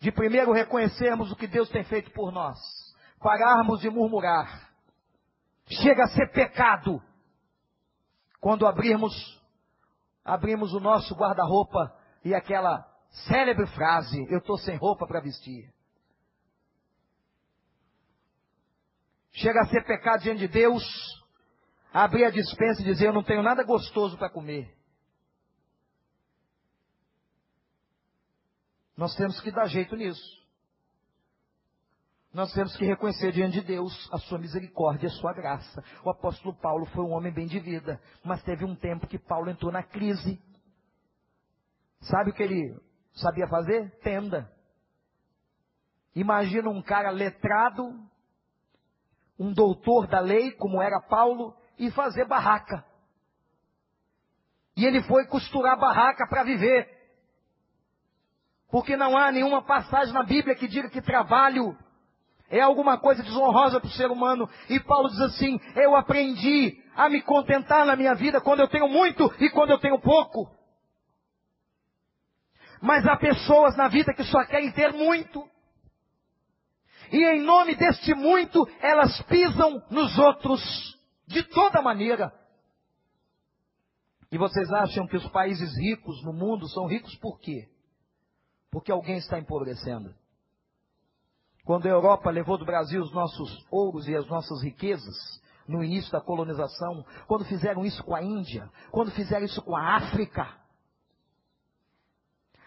de 0.00 0.10
primeiro 0.10 0.52
reconhecermos 0.52 1.30
o 1.30 1.36
que 1.36 1.46
Deus 1.46 1.68
tem 1.70 1.84
feito 1.84 2.10
por 2.10 2.32
nós, 2.32 2.58
pararmos 3.20 3.80
de 3.80 3.88
murmurar. 3.88 4.68
Chega 5.68 6.04
a 6.04 6.08
ser 6.08 6.32
pecado 6.32 7.00
quando 8.40 8.66
abrirmos 8.66 9.38
abrimos 10.24 10.74
o 10.74 10.80
nosso 10.80 11.14
guarda-roupa 11.14 11.94
e 12.22 12.34
aquela 12.34 12.86
célebre 13.26 13.66
frase: 13.68 14.26
eu 14.30 14.38
estou 14.38 14.58
sem 14.58 14.76
roupa 14.76 15.06
para 15.06 15.20
vestir. 15.20 15.72
Chega 19.32 19.60
a 19.60 19.66
ser 19.66 19.84
pecado 19.84 20.22
diante 20.22 20.40
de 20.40 20.48
Deus 20.48 20.82
abrir 21.92 22.24
a 22.24 22.30
dispensa 22.30 22.82
e 22.82 22.84
dizer: 22.84 23.06
Eu 23.06 23.12
não 23.12 23.22
tenho 23.22 23.42
nada 23.42 23.62
gostoso 23.62 24.16
para 24.16 24.30
comer. 24.30 24.76
Nós 28.96 29.14
temos 29.14 29.40
que 29.40 29.52
dar 29.52 29.66
jeito 29.66 29.94
nisso. 29.94 30.38
Nós 32.32 32.52
temos 32.52 32.76
que 32.76 32.84
reconhecer 32.84 33.32
diante 33.32 33.60
de 33.60 33.66
Deus 33.66 34.08
a 34.12 34.18
sua 34.18 34.38
misericórdia 34.38 35.06
e 35.06 35.10
a 35.10 35.14
sua 35.14 35.32
graça. 35.32 35.82
O 36.04 36.10
apóstolo 36.10 36.54
Paulo 36.54 36.84
foi 36.86 37.04
um 37.04 37.12
homem 37.12 37.32
bem 37.32 37.46
de 37.46 37.58
vida, 37.58 38.00
mas 38.24 38.42
teve 38.42 38.64
um 38.64 38.76
tempo 38.76 39.06
que 39.06 39.18
Paulo 39.18 39.50
entrou 39.50 39.72
na 39.72 39.82
crise. 39.82 40.40
Sabe 42.00 42.30
o 42.30 42.34
que 42.34 42.42
ele 42.42 42.76
sabia 43.18 43.46
fazer? 43.46 43.90
Tenda. 44.00 44.50
Imagina 46.14 46.68
um 46.68 46.82
cara 46.82 47.10
letrado, 47.10 47.94
um 49.38 49.52
doutor 49.52 50.06
da 50.06 50.20
lei, 50.20 50.52
como 50.52 50.82
era 50.82 51.00
Paulo, 51.00 51.56
e 51.78 51.90
fazer 51.90 52.24
barraca. 52.26 52.84
E 54.76 54.84
ele 54.84 55.02
foi 55.02 55.26
costurar 55.26 55.78
barraca 55.78 56.26
para 56.28 56.44
viver. 56.44 56.88
Porque 58.70 58.96
não 58.96 59.16
há 59.16 59.30
nenhuma 59.32 59.62
passagem 59.62 60.12
na 60.12 60.22
Bíblia 60.22 60.54
que 60.54 60.68
diga 60.68 60.90
que 60.90 61.00
trabalho 61.00 61.76
é 62.50 62.60
alguma 62.60 62.98
coisa 62.98 63.22
desonrosa 63.22 63.80
para 63.80 63.88
o 63.88 63.92
ser 63.92 64.10
humano. 64.10 64.48
E 64.68 64.80
Paulo 64.80 65.08
diz 65.08 65.20
assim: 65.20 65.58
Eu 65.74 65.96
aprendi 65.96 66.82
a 66.96 67.08
me 67.08 67.22
contentar 67.22 67.86
na 67.86 67.96
minha 67.96 68.14
vida 68.14 68.40
quando 68.40 68.60
eu 68.60 68.68
tenho 68.68 68.88
muito 68.88 69.32
e 69.40 69.50
quando 69.50 69.70
eu 69.70 69.78
tenho 69.78 69.98
pouco. 70.00 70.57
Mas 72.80 73.06
há 73.06 73.16
pessoas 73.16 73.76
na 73.76 73.88
vida 73.88 74.12
que 74.14 74.24
só 74.24 74.44
querem 74.44 74.70
ter 74.72 74.92
muito. 74.92 75.48
E 77.10 77.24
em 77.24 77.42
nome 77.42 77.74
deste 77.74 78.14
muito, 78.14 78.66
elas 78.80 79.20
pisam 79.22 79.82
nos 79.90 80.18
outros. 80.18 80.60
De 81.26 81.42
toda 81.42 81.82
maneira. 81.82 82.32
E 84.30 84.38
vocês 84.38 84.70
acham 84.72 85.06
que 85.06 85.16
os 85.16 85.26
países 85.30 85.76
ricos 85.78 86.22
no 86.24 86.32
mundo 86.32 86.68
são 86.68 86.86
ricos 86.86 87.14
por 87.16 87.38
quê? 87.38 87.68
Porque 88.70 88.92
alguém 88.92 89.16
está 89.16 89.38
empobrecendo. 89.38 90.14
Quando 91.64 91.86
a 91.86 91.90
Europa 91.90 92.30
levou 92.30 92.56
do 92.56 92.64
Brasil 92.64 93.02
os 93.02 93.12
nossos 93.12 93.66
ouros 93.70 94.08
e 94.08 94.16
as 94.16 94.26
nossas 94.26 94.62
riquezas, 94.62 95.14
no 95.66 95.84
início 95.84 96.10
da 96.10 96.20
colonização, 96.20 97.04
quando 97.26 97.44
fizeram 97.44 97.84
isso 97.84 98.02
com 98.02 98.14
a 98.14 98.22
Índia, 98.22 98.70
quando 98.90 99.10
fizeram 99.10 99.44
isso 99.44 99.60
com 99.62 99.76
a 99.76 99.96
África, 99.96 100.48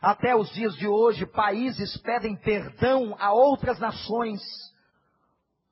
até 0.02 0.36
os 0.36 0.50
dias 0.52 0.74
de 0.76 0.88
hoje, 0.88 1.26
países 1.26 1.96
pedem 1.98 2.36
perdão 2.36 3.16
a 3.20 3.32
outras 3.32 3.80
nações 3.80 4.42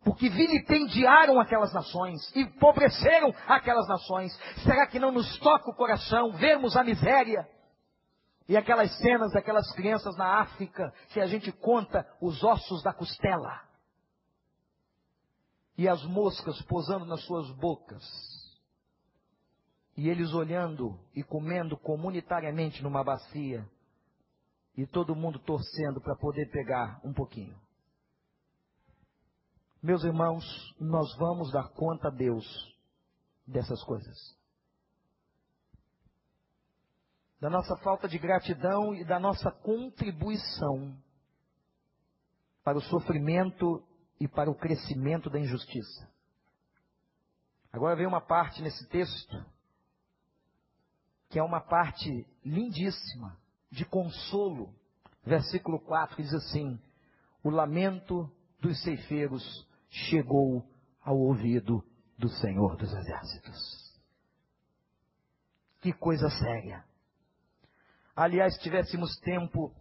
porque 0.04 0.30
vilipendiaram 0.30 1.40
aquelas 1.40 1.74
nações, 1.74 2.36
empobreceram 2.36 3.34
aquelas 3.48 3.88
nações. 3.88 4.32
Será 4.64 4.88
que 4.88 5.00
não 5.00 5.12
nos 5.12 5.38
toca 5.40 5.70
o 5.70 5.76
coração 5.76 6.32
vermos 6.34 6.76
a 6.76 6.84
miséria? 6.84 7.48
E 8.48 8.58
aquelas 8.58 8.98
cenas 8.98 9.34
daquelas 9.34 9.72
crianças 9.74 10.16
na 10.16 10.40
África 10.40 10.92
que 11.10 11.20
a 11.20 11.28
gente 11.28 11.52
conta 11.52 12.08
os 12.22 12.44
ossos 12.44 12.82
da 12.82 12.94
costela. 12.94 13.62
E 15.78 15.88
as 15.88 16.04
moscas 16.06 16.62
posando 16.64 17.06
nas 17.06 17.24
suas 17.26 17.50
bocas. 17.58 18.04
E 19.96 20.10
eles 20.10 20.34
olhando 20.34 20.98
e 21.14 21.22
comendo 21.22 21.78
comunitariamente 21.78 22.82
numa 22.82 23.04
bacia. 23.04 23.68
E 24.80 24.88
todo 24.88 25.14
mundo 25.14 25.38
torcendo 25.40 26.00
para 26.00 26.16
poder 26.16 26.50
pegar 26.50 27.02
um 27.04 27.12
pouquinho. 27.12 27.54
Meus 29.84 30.06
irmãos, 30.06 30.46
nós 30.80 31.14
vamos 31.18 31.52
dar 31.52 31.68
conta 31.74 32.08
a 32.08 32.12
Deus 32.12 32.46
dessas 33.46 33.84
coisas. 33.84 34.18
Da 37.42 37.50
nossa 37.50 37.76
falta 37.84 38.08
de 38.08 38.18
gratidão 38.18 38.96
e 38.96 39.04
da 39.04 39.20
nossa 39.20 39.52
contribuição 39.52 40.98
para 42.64 42.78
o 42.78 42.82
sofrimento 42.82 43.86
e 44.18 44.30
para 44.30 44.50
o 44.50 44.56
crescimento 44.56 45.30
da 45.30 45.42
injustiça. 45.42 46.10
Agora 47.70 47.98
vem 47.98 48.08
uma 48.08 48.22
parte 48.22 48.62
nesse 48.62 48.88
texto 48.88 49.46
que 51.28 51.38
é 51.38 51.44
uma 51.44 51.60
parte 51.60 52.26
lindíssima 52.46 53.38
de 53.72 53.86
consolo. 53.86 54.74
Versículo 55.26 55.80
4 55.80 56.22
diz 56.22 56.34
assim: 56.34 56.80
O 57.44 57.50
lamento 57.50 58.30
dos 58.60 58.82
ceifeiros 58.84 59.68
chegou 59.90 60.64
ao 61.02 61.18
ouvido 61.18 61.84
do 62.18 62.30
Senhor 62.30 62.76
dos 62.76 62.94
Exércitos. 62.94 63.90
Que 65.82 65.94
coisa 65.94 66.30
séria. 66.30 66.84
Aliás, 68.16 68.56
se 68.56 68.62
tivéssemos 68.62 69.18
tempo, 69.20 69.74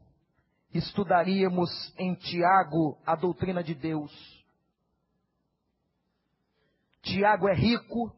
estudaríamos 0.73 1.71
em 1.99 2.15
Tiago 2.15 2.97
a 3.05 3.17
doutrina 3.17 3.65
de 3.65 3.75
Deus. 3.75 4.13
Tiago 7.03 7.49
é 7.49 7.55
rico 7.55 8.15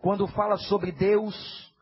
quando 0.00 0.26
fala 0.26 0.56
sobre 0.56 0.90
Deus, 0.90 1.72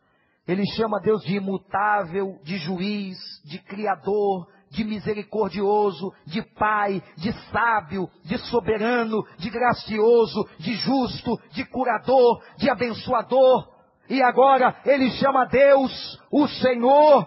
ele 0.45 0.65
chama 0.75 0.99
Deus 0.99 1.23
de 1.23 1.37
imutável, 1.37 2.37
de 2.43 2.57
juiz, 2.57 3.17
de 3.45 3.59
criador, 3.59 4.47
de 4.69 4.83
misericordioso, 4.83 6.13
de 6.25 6.41
pai, 6.41 7.01
de 7.15 7.31
sábio, 7.49 8.09
de 8.25 8.37
soberano, 8.49 9.23
de 9.37 9.49
gracioso, 9.49 10.43
de 10.59 10.73
justo, 10.75 11.39
de 11.51 11.63
curador, 11.65 12.43
de 12.57 12.69
abençoador. 12.69 13.71
E 14.09 14.21
agora 14.21 14.81
ele 14.85 15.11
chama 15.11 15.45
Deus 15.45 16.19
o 16.29 16.45
Senhor 16.47 17.25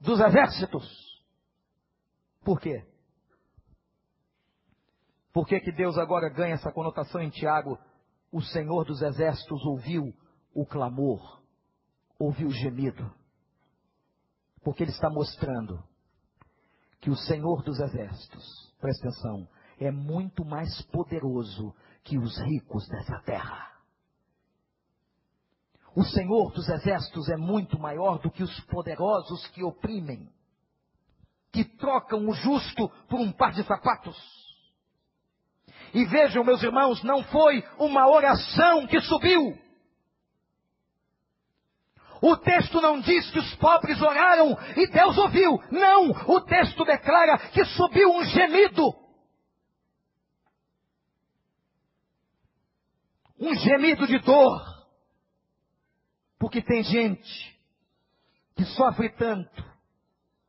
dos 0.00 0.18
exércitos. 0.20 0.88
Por 2.42 2.58
quê? 2.60 2.82
Por 5.34 5.46
que, 5.46 5.60
que 5.60 5.72
Deus 5.72 5.98
agora 5.98 6.30
ganha 6.30 6.54
essa 6.54 6.72
conotação 6.72 7.20
em 7.20 7.28
Tiago? 7.28 7.78
O 8.32 8.40
Senhor 8.40 8.84
dos 8.84 9.02
exércitos 9.02 9.64
ouviu 9.66 10.14
o 10.54 10.64
clamor 10.64 11.43
ouviu 12.18 12.48
o 12.48 12.52
gemido. 12.52 13.12
Porque 14.62 14.82
ele 14.82 14.92
está 14.92 15.10
mostrando 15.10 15.82
que 17.00 17.10
o 17.10 17.16
Senhor 17.16 17.62
dos 17.62 17.78
Exércitos, 17.80 18.44
presta 18.80 19.08
atenção, 19.08 19.48
é 19.78 19.90
muito 19.90 20.44
mais 20.44 20.80
poderoso 20.86 21.74
que 22.02 22.18
os 22.18 22.38
ricos 22.38 22.86
dessa 22.88 23.20
terra. 23.20 23.72
O 25.94 26.02
Senhor 26.02 26.50
dos 26.52 26.68
Exércitos 26.68 27.28
é 27.28 27.36
muito 27.36 27.78
maior 27.78 28.18
do 28.18 28.30
que 28.30 28.42
os 28.42 28.60
poderosos 28.66 29.46
que 29.48 29.62
oprimem, 29.62 30.28
que 31.52 31.64
trocam 31.64 32.26
o 32.26 32.32
justo 32.32 32.88
por 33.08 33.20
um 33.20 33.30
par 33.30 33.52
de 33.52 33.62
sapatos. 33.64 34.16
E 35.92 36.04
vejam, 36.06 36.42
meus 36.42 36.62
irmãos, 36.62 37.02
não 37.04 37.22
foi 37.24 37.64
uma 37.78 38.08
oração 38.08 38.86
que 38.88 39.00
subiu, 39.02 39.56
o 42.20 42.36
texto 42.36 42.80
não 42.80 43.00
diz 43.00 43.30
que 43.30 43.38
os 43.38 43.54
pobres 43.56 44.00
oraram 44.00 44.56
e 44.76 44.86
Deus 44.86 45.16
ouviu. 45.18 45.58
Não, 45.70 46.10
o 46.10 46.40
texto 46.40 46.84
declara 46.84 47.38
que 47.50 47.64
subiu 47.64 48.10
um 48.10 48.24
gemido. 48.24 48.94
Um 53.38 53.54
gemido 53.54 54.06
de 54.06 54.18
dor. 54.20 54.62
Porque 56.38 56.62
tem 56.62 56.82
gente 56.82 57.60
que 58.56 58.64
sofre 58.64 59.10
tanto 59.10 59.64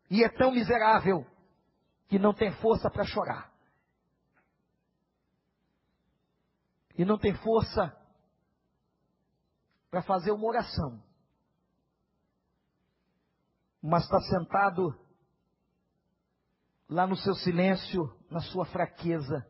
e 0.10 0.24
é 0.24 0.30
tão 0.30 0.52
miserável 0.52 1.26
que 2.08 2.20
não 2.20 2.34
tem 2.34 2.52
força 2.54 2.90
para 2.90 3.04
chorar. 3.04 3.52
E 6.98 7.04
não 7.04 7.18
tem 7.18 7.34
força 7.34 7.94
para 9.90 10.02
fazer 10.02 10.32
uma 10.32 10.48
oração 10.48 11.04
mas 13.86 14.04
está 14.04 14.20
sentado 14.22 15.00
lá 16.90 17.06
no 17.06 17.16
seu 17.16 17.36
silêncio, 17.36 18.12
na 18.32 18.40
sua 18.40 18.66
fraqueza, 18.66 19.48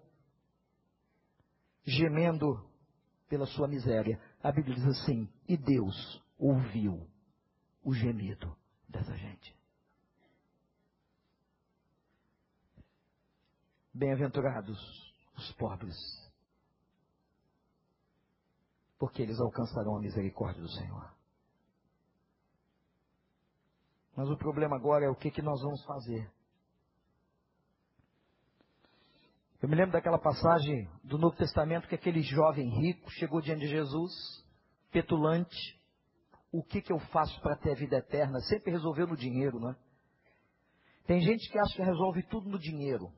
gemendo 1.85 2.69
pela 3.29 3.45
sua 3.45 3.65
miséria. 3.65 4.21
A 4.43 4.51
Bíblia 4.51 4.75
diz 4.75 4.85
assim: 4.87 5.29
e 5.47 5.55
Deus 5.55 6.21
ouviu 6.37 7.09
o 7.81 7.93
gemido 7.93 8.53
dessa 8.89 9.15
gente. 9.15 9.55
Bem-aventurados 13.93 14.77
os 15.37 15.53
pobres, 15.53 15.95
porque 18.99 19.21
eles 19.21 19.39
alcançarão 19.39 19.95
a 19.95 20.01
misericórdia 20.01 20.61
do 20.61 20.69
Senhor. 20.69 21.14
Mas 24.15 24.29
o 24.29 24.37
problema 24.37 24.75
agora 24.75 25.05
é 25.05 25.09
o 25.09 25.15
que, 25.15 25.29
que 25.29 25.41
nós 25.41 25.61
vamos 25.61 25.83
fazer. 25.83 26.31
Eu 29.61 29.69
me 29.69 29.75
lembro 29.75 29.93
daquela 29.93 30.19
passagem 30.19 30.87
do 31.03 31.17
Novo 31.17 31.35
Testamento 31.35 31.87
que 31.87 31.95
aquele 31.95 32.21
jovem 32.21 32.69
rico 32.69 33.09
chegou 33.11 33.41
diante 33.41 33.61
de 33.61 33.67
Jesus, 33.67 34.11
petulante. 34.91 35.81
O 36.51 36.63
que, 36.63 36.81
que 36.81 36.93
eu 36.93 36.99
faço 36.99 37.41
para 37.41 37.57
ter 37.57 37.71
a 37.71 37.75
vida 37.75 37.97
eterna? 37.97 38.39
Sempre 38.41 38.71
resolveu 38.71 39.07
no 39.07 39.17
dinheiro, 39.17 39.59
não 39.59 39.71
é? 39.71 39.75
Tem 41.05 41.19
gente 41.19 41.49
que 41.51 41.59
acha 41.59 41.75
que 41.75 41.81
resolve 41.81 42.23
tudo 42.23 42.49
no 42.49 42.59
dinheiro. 42.59 43.11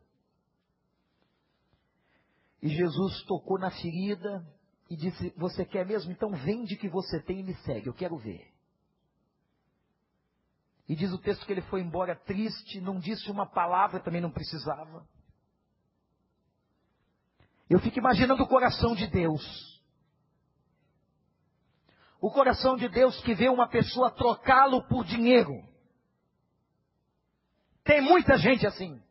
E 2.61 2.69
Jesus 2.69 3.23
tocou 3.25 3.59
na 3.59 3.69
ferida 3.69 4.45
e 4.89 4.95
disse: 4.95 5.33
Você 5.37 5.65
quer 5.65 5.85
mesmo? 5.85 6.11
Então 6.11 6.31
vende 6.31 6.75
o 6.75 6.79
que 6.79 6.89
você 6.89 7.21
tem 7.21 7.41
e 7.41 7.43
me 7.43 7.55
segue. 7.57 7.87
Eu 7.87 7.93
quero 7.93 8.17
ver. 8.17 8.56
E 10.87 10.95
diz 10.95 11.11
o 11.11 11.17
texto 11.17 11.45
que 11.45 11.51
ele 11.51 11.61
foi 11.63 11.81
embora 11.81 12.15
triste, 12.15 12.79
não 12.79 12.99
disse 12.99 13.29
uma 13.29 13.45
palavra, 13.45 13.99
também 13.99 14.21
não 14.21 14.31
precisava. 14.31 15.05
Eu 17.69 17.79
fico 17.79 17.99
imaginando 17.99 18.41
o 18.43 18.47
coração 18.47 18.95
de 18.95 19.07
Deus. 19.07 19.43
O 22.21 22.31
coração 22.31 22.77
de 22.77 22.87
Deus 22.87 23.19
que 23.21 23.35
vê 23.35 23.49
uma 23.49 23.67
pessoa 23.67 24.09
trocá-lo 24.11 24.81
por 24.87 25.03
dinheiro. 25.03 25.61
Tem 27.83 28.01
muita 28.01 28.37
gente 28.37 28.65
assim. 28.65 29.01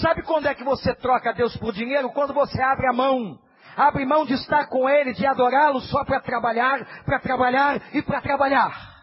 Sabe 0.00 0.22
quando 0.22 0.46
é 0.46 0.54
que 0.54 0.64
você 0.64 0.94
troca 0.94 1.34
Deus 1.34 1.54
por 1.58 1.72
dinheiro? 1.72 2.10
Quando 2.12 2.32
você 2.32 2.60
abre 2.60 2.88
a 2.88 2.92
mão. 2.92 3.38
Abre 3.76 4.06
mão 4.06 4.24
de 4.24 4.32
estar 4.32 4.66
com 4.68 4.88
Ele, 4.88 5.12
de 5.12 5.26
adorá-lo 5.26 5.80
só 5.82 6.02
para 6.04 6.20
trabalhar, 6.20 7.04
para 7.04 7.20
trabalhar 7.20 7.94
e 7.94 8.02
para 8.02 8.22
trabalhar. 8.22 8.95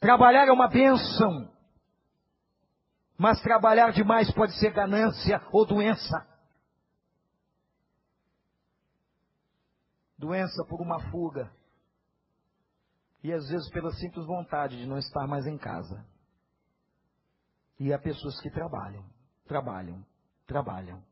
Trabalhar 0.00 0.46
é 0.46 0.52
uma 0.52 0.68
bênção. 0.68 1.52
Mas 3.16 3.40
trabalhar 3.42 3.92
demais 3.92 4.32
pode 4.32 4.56
ser 4.58 4.72
ganância 4.72 5.42
ou 5.52 5.66
doença. 5.66 6.26
Doença 10.16 10.64
por 10.68 10.80
uma 10.80 11.10
fuga. 11.10 11.52
E 13.22 13.32
às 13.32 13.48
vezes 13.48 13.68
pela 13.70 13.92
simples 13.92 14.24
vontade 14.24 14.78
de 14.78 14.86
não 14.86 14.98
estar 14.98 15.26
mais 15.26 15.46
em 15.46 15.58
casa. 15.58 16.06
E 17.80 17.92
há 17.92 17.98
pessoas 17.98 18.40
que 18.40 18.50
trabalham, 18.50 19.04
trabalham, 19.46 20.04
trabalham, 20.46 21.02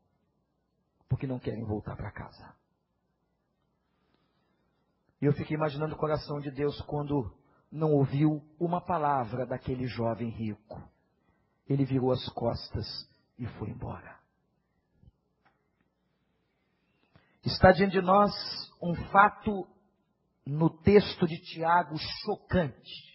porque 1.09 1.27
não 1.27 1.39
querem 1.39 1.65
voltar 1.65 1.95
para 1.95 2.11
casa. 2.11 2.55
E 5.21 5.25
eu 5.25 5.33
fiquei 5.33 5.55
imaginando 5.55 5.95
o 5.95 5.97
coração 5.97 6.39
de 6.39 6.51
Deus 6.51 6.79
quando 6.81 7.36
não 7.71 7.93
ouviu 7.93 8.41
uma 8.59 8.81
palavra 8.81 9.45
daquele 9.45 9.87
jovem 9.87 10.29
rico. 10.29 10.81
Ele 11.67 11.83
virou 11.83 12.11
as 12.11 12.27
costas 12.29 12.85
e 13.37 13.45
foi 13.45 13.69
embora. 13.69 14.17
Está 17.43 17.71
diante 17.71 17.93
de 17.93 18.01
nós 18.01 18.31
um 18.81 18.95
fato 19.09 19.67
no 20.45 20.69
texto 20.69 21.27
de 21.27 21.37
Tiago 21.39 21.97
chocante. 21.97 23.07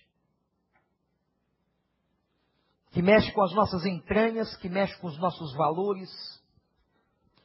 Que 2.91 3.01
mexe 3.01 3.33
com 3.33 3.43
as 3.43 3.55
nossas 3.55 3.87
entranhas, 3.87 4.55
que 4.57 4.69
mexe 4.69 4.99
com 5.01 5.07
os 5.07 5.19
nossos 5.19 5.55
valores. 5.55 6.11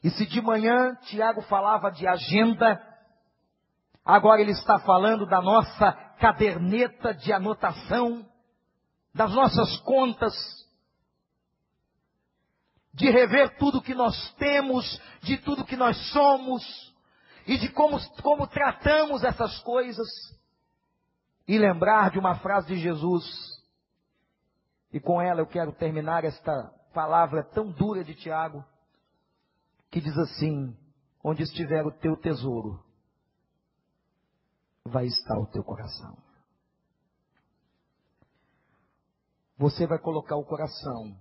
E 0.02 0.10
se 0.10 0.26
de 0.26 0.42
manhã 0.42 0.94
Tiago 1.02 1.40
falava 1.42 1.90
de 1.90 2.06
agenda, 2.06 2.80
agora 4.04 4.42
ele 4.42 4.52
está 4.52 4.78
falando 4.80 5.26
da 5.26 5.40
nossa 5.40 6.07
caderneta 6.18 7.14
de 7.14 7.32
anotação 7.32 8.26
das 9.14 9.32
nossas 9.32 9.76
contas. 9.80 10.34
de 12.98 13.10
rever 13.10 13.56
tudo 13.58 13.80
que 13.80 13.94
nós 13.94 14.34
temos, 14.34 15.00
de 15.22 15.38
tudo 15.38 15.64
que 15.64 15.76
nós 15.76 15.96
somos 16.10 16.64
e 17.46 17.56
de 17.56 17.70
como, 17.70 17.96
como 18.22 18.46
tratamos 18.48 19.22
essas 19.22 19.58
coisas. 19.60 20.06
E 21.46 21.56
lembrar 21.56 22.10
de 22.10 22.18
uma 22.18 22.34
frase 22.40 22.66
de 22.66 22.76
Jesus. 22.76 23.24
E 24.92 25.00
com 25.00 25.22
ela 25.22 25.40
eu 25.40 25.46
quero 25.46 25.72
terminar 25.72 26.24
esta 26.24 26.70
palavra 26.92 27.42
tão 27.42 27.70
dura 27.70 28.02
de 28.04 28.14
Tiago, 28.14 28.64
que 29.90 30.00
diz 30.00 30.16
assim: 30.18 30.76
Onde 31.22 31.44
estiver 31.44 31.86
o 31.86 31.92
teu 31.92 32.16
tesouro, 32.16 32.84
vai 34.88 35.06
estar 35.06 35.38
o 35.38 35.46
teu 35.46 35.62
coração. 35.62 36.16
Você 39.56 39.86
vai 39.86 39.98
colocar 39.98 40.36
o 40.36 40.44
coração, 40.44 41.18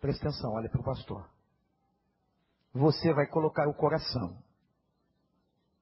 presta 0.00 0.28
atenção, 0.28 0.52
olha 0.52 0.70
para 0.70 0.80
o 0.80 0.84
pastor. 0.84 1.28
Você 2.72 3.12
vai 3.12 3.26
colocar 3.26 3.68
o 3.68 3.74
coração 3.74 4.42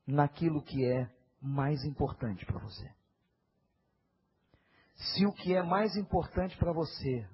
naquilo 0.06 0.62
que 0.62 0.84
é 0.84 1.08
mais 1.40 1.84
importante 1.84 2.44
para 2.44 2.58
você. 2.58 2.92
Se 4.96 5.24
o 5.24 5.32
que 5.32 5.54
é 5.54 5.62
mais 5.62 5.96
importante 5.96 6.56
para 6.58 6.72
você 6.72 7.26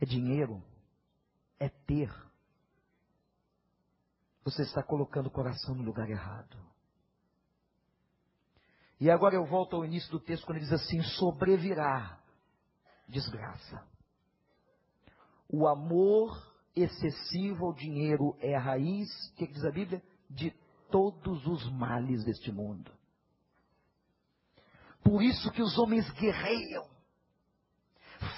é 0.00 0.04
dinheiro, 0.04 0.62
é 1.58 1.68
ter, 1.68 2.12
você 4.44 4.62
está 4.62 4.82
colocando 4.82 5.26
o 5.26 5.30
coração 5.30 5.74
no 5.74 5.82
lugar 5.82 6.10
errado. 6.10 6.58
E 8.98 9.10
agora 9.10 9.34
eu 9.34 9.44
volto 9.44 9.76
ao 9.76 9.84
início 9.84 10.10
do 10.10 10.20
texto 10.20 10.46
quando 10.46 10.58
ele 10.58 10.66
diz 10.66 10.72
assim: 10.72 11.02
sobrevirá 11.02 12.18
desgraça. 13.08 13.84
O 15.48 15.68
amor 15.68 16.36
excessivo 16.74 17.66
ao 17.66 17.74
dinheiro 17.74 18.36
é 18.40 18.54
a 18.54 18.60
raiz, 18.60 19.08
o 19.30 19.34
que 19.36 19.46
diz 19.46 19.64
a 19.64 19.70
Bíblia? 19.70 20.02
De 20.28 20.50
todos 20.90 21.46
os 21.46 21.70
males 21.72 22.24
deste 22.24 22.50
mundo. 22.50 22.90
Por 25.02 25.22
isso 25.22 25.52
que 25.52 25.62
os 25.62 25.78
homens 25.78 26.10
guerreiam, 26.12 26.84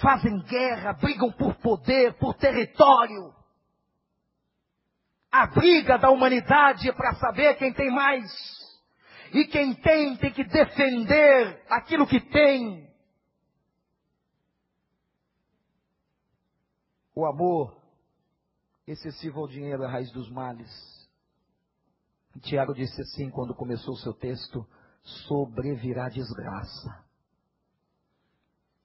fazem 0.03 0.39
guerra, 0.43 0.93
brigam 0.93 1.33
por 1.33 1.55
poder, 1.57 2.15
por 2.19 2.35
território. 2.35 3.35
A 5.31 5.47
briga 5.47 5.99
da 5.99 6.11
humanidade 6.11 6.89
é 6.89 6.93
para 6.93 7.15
saber 7.15 7.55
quem 7.57 7.73
tem 7.73 7.91
mais. 7.91 8.58
E 9.33 9.47
quem 9.47 9.75
tem 9.75 10.17
tem 10.17 10.33
que 10.33 10.45
defender 10.45 11.63
aquilo 11.69 12.07
que 12.07 12.21
tem. 12.21 12.89
O 17.15 17.27
amor 17.27 17.77
excessivo 18.87 19.41
ao 19.41 19.49
dinheiro 19.49 19.83
é 19.83 19.87
a 19.87 19.91
raiz 19.91 20.11
dos 20.13 20.31
males. 20.31 20.71
Tiago 22.41 22.73
disse 22.73 23.01
assim 23.03 23.31
quando 23.31 23.55
começou 23.55 23.95
o 23.95 23.99
seu 23.99 24.15
texto: 24.15 24.67
sobrevirá 25.03 26.09
desgraça. 26.09 27.05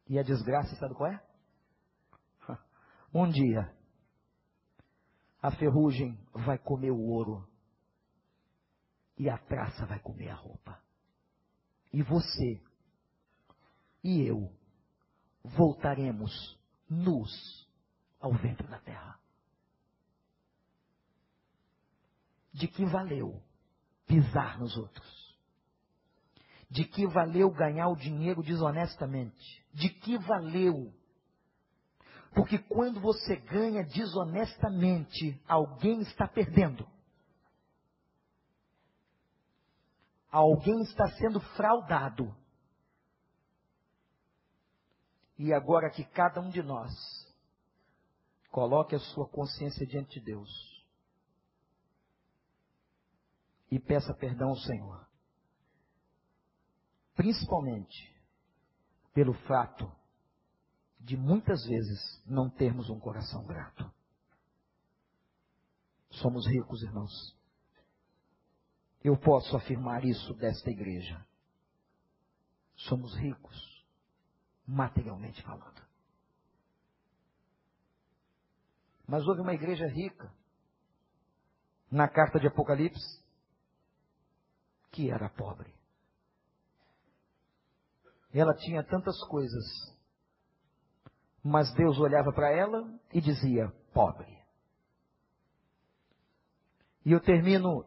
E 0.07 0.19
a 0.19 0.23
desgraça, 0.23 0.75
sabe 0.75 0.95
qual 0.95 1.11
é? 1.11 1.23
Um 3.13 3.29
dia, 3.29 3.71
a 5.41 5.51
ferrugem 5.51 6.17
vai 6.33 6.57
comer 6.57 6.91
o 6.91 6.99
ouro 6.99 7.47
e 9.17 9.29
a 9.29 9.37
traça 9.37 9.85
vai 9.85 9.99
comer 9.99 10.29
a 10.29 10.35
roupa. 10.35 10.81
E 11.91 12.01
você 12.01 12.61
e 14.03 14.21
eu 14.21 14.51
voltaremos 15.43 16.59
nus 16.89 17.67
ao 18.19 18.33
ventre 18.33 18.67
da 18.67 18.79
terra. 18.79 19.19
De 22.51 22.67
que 22.67 22.85
valeu 22.85 23.41
pisar 24.05 24.59
nos 24.59 24.77
outros? 24.77 25.37
De 26.69 26.85
que 26.85 27.05
valeu 27.07 27.51
ganhar 27.51 27.87
o 27.89 27.95
dinheiro 27.95 28.41
desonestamente? 28.41 29.65
De 29.73 29.89
que 29.89 30.17
valeu? 30.17 30.93
Porque 32.33 32.57
quando 32.57 32.99
você 32.99 33.35
ganha 33.35 33.83
desonestamente, 33.83 35.39
alguém 35.47 36.01
está 36.01 36.27
perdendo. 36.27 36.87
Alguém 40.33 40.81
está 40.81 41.07
sendo 41.11 41.39
fraudado. 41.55 42.35
E 45.37 45.53
agora 45.53 45.89
que 45.89 46.03
cada 46.03 46.41
um 46.41 46.49
de 46.49 46.61
nós 46.61 46.91
coloque 48.51 48.95
a 48.95 48.99
sua 48.99 49.27
consciência 49.29 49.85
diante 49.85 50.19
de 50.19 50.25
Deus 50.25 50.49
e 53.71 53.79
peça 53.79 54.13
perdão 54.13 54.49
ao 54.49 54.57
Senhor 54.57 55.03
principalmente 57.15 58.13
pelo 59.13 59.33
fato 59.45 59.91
de 60.99 61.17
muitas 61.17 61.63
vezes 61.65 62.21
não 62.25 62.49
termos 62.49 62.89
um 62.89 62.99
coração 62.99 63.45
grato. 63.45 63.91
Somos 66.09 66.47
ricos, 66.47 66.81
irmãos. 66.83 67.11
Eu 69.03 69.17
posso 69.17 69.55
afirmar 69.57 70.05
isso 70.05 70.33
desta 70.35 70.69
igreja. 70.69 71.25
Somos 72.75 73.13
ricos, 73.15 73.85
materialmente 74.65 75.41
falando. 75.43 75.81
Mas 79.05 79.27
houve 79.27 79.41
uma 79.41 79.53
igreja 79.53 79.85
rica 79.87 80.33
na 81.91 82.07
carta 82.07 82.39
de 82.39 82.47
Apocalipse 82.47 83.21
que 84.91 85.11
era 85.11 85.29
pobre. 85.29 85.73
Ela 88.31 88.55
tinha 88.55 88.83
tantas 88.83 89.19
coisas. 89.27 89.63
Mas 91.43 91.71
Deus 91.73 91.99
olhava 91.99 92.31
para 92.31 92.49
ela 92.51 92.99
e 93.11 93.19
dizia: 93.19 93.69
pobre. 93.93 94.41
E 97.05 97.11
eu 97.11 97.19
termino 97.19 97.85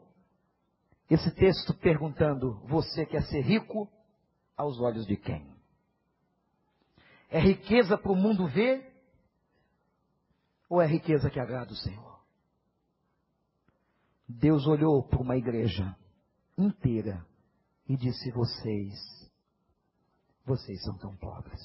esse 1.08 1.30
texto 1.34 1.74
perguntando: 1.74 2.60
você 2.66 3.06
quer 3.06 3.22
ser 3.24 3.40
rico 3.40 3.88
aos 4.56 4.80
olhos 4.80 5.06
de 5.06 5.16
quem? 5.16 5.54
É 7.28 7.38
riqueza 7.38 7.98
para 7.98 8.12
o 8.12 8.16
mundo 8.16 8.46
ver? 8.48 8.94
Ou 10.68 10.80
é 10.80 10.86
riqueza 10.86 11.30
que 11.30 11.38
agrada 11.38 11.72
o 11.72 11.76
Senhor? 11.76 12.16
Deus 14.28 14.66
olhou 14.66 15.02
para 15.02 15.20
uma 15.20 15.36
igreja 15.36 15.96
inteira 16.58 17.24
e 17.88 17.96
disse: 17.96 18.30
Vocês 18.32 19.16
vocês 20.46 20.80
são 20.84 20.96
tão 20.96 21.14
pobres. 21.16 21.60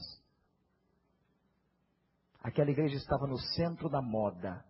Aquela 2.41 2.71
igreja 2.71 2.95
estava 2.95 3.27
no 3.27 3.37
centro 3.37 3.87
da 3.87 4.01
moda. 4.01 4.65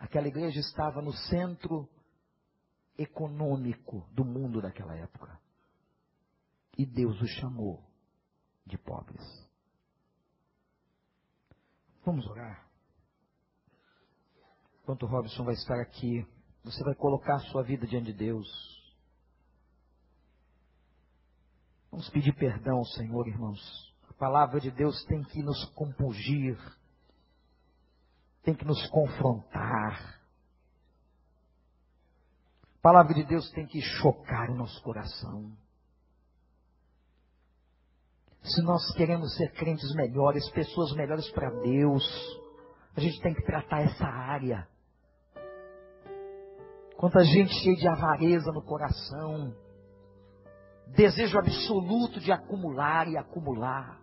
Aquela 0.00 0.26
igreja 0.28 0.58
estava 0.58 1.02
no 1.02 1.12
centro 1.12 1.86
econômico 2.96 4.08
do 4.12 4.24
mundo 4.24 4.62
daquela 4.62 4.96
época. 4.96 5.38
E 6.76 6.86
Deus 6.86 7.20
os 7.20 7.30
chamou 7.32 7.84
de 8.64 8.78
pobres. 8.78 9.22
Vamos 12.02 12.26
orar. 12.26 12.66
Enquanto 14.82 15.04
Robson 15.04 15.44
vai 15.44 15.54
estar 15.54 15.78
aqui, 15.82 16.26
você 16.64 16.82
vai 16.82 16.94
colocar 16.94 17.34
a 17.34 17.50
sua 17.50 17.62
vida 17.62 17.86
diante 17.86 18.06
de 18.06 18.14
Deus. 18.14 18.48
Vamos 21.90 22.08
pedir 22.08 22.34
perdão 22.34 22.82
Senhor, 22.84 23.28
irmãos. 23.28 23.60
A 24.08 24.14
palavra 24.14 24.60
de 24.60 24.70
Deus 24.70 25.04
tem 25.04 25.22
que 25.24 25.42
nos 25.42 25.62
compungir, 25.74 26.58
tem 28.50 28.54
que 28.54 28.64
nos 28.64 28.84
confrontar. 28.88 30.20
A 32.78 32.82
palavra 32.82 33.14
de 33.14 33.24
Deus 33.24 33.48
tem 33.52 33.66
que 33.66 33.80
chocar 33.80 34.50
o 34.50 34.56
nosso 34.56 34.82
coração. 34.82 35.52
Se 38.42 38.62
nós 38.62 38.90
queremos 38.94 39.36
ser 39.36 39.52
crentes 39.52 39.94
melhores, 39.94 40.48
pessoas 40.50 40.92
melhores 40.94 41.30
para 41.30 41.50
Deus, 41.60 42.02
a 42.96 43.00
gente 43.00 43.20
tem 43.20 43.34
que 43.34 43.42
tratar 43.42 43.82
essa 43.82 44.06
área. 44.06 44.66
Quanta 46.96 47.22
gente 47.22 47.52
cheia 47.62 47.76
de 47.76 47.86
avareza 47.86 48.50
no 48.50 48.62
coração, 48.62 49.54
desejo 50.88 51.38
absoluto 51.38 52.18
de 52.18 52.32
acumular 52.32 53.06
e 53.08 53.16
acumular. 53.16 54.00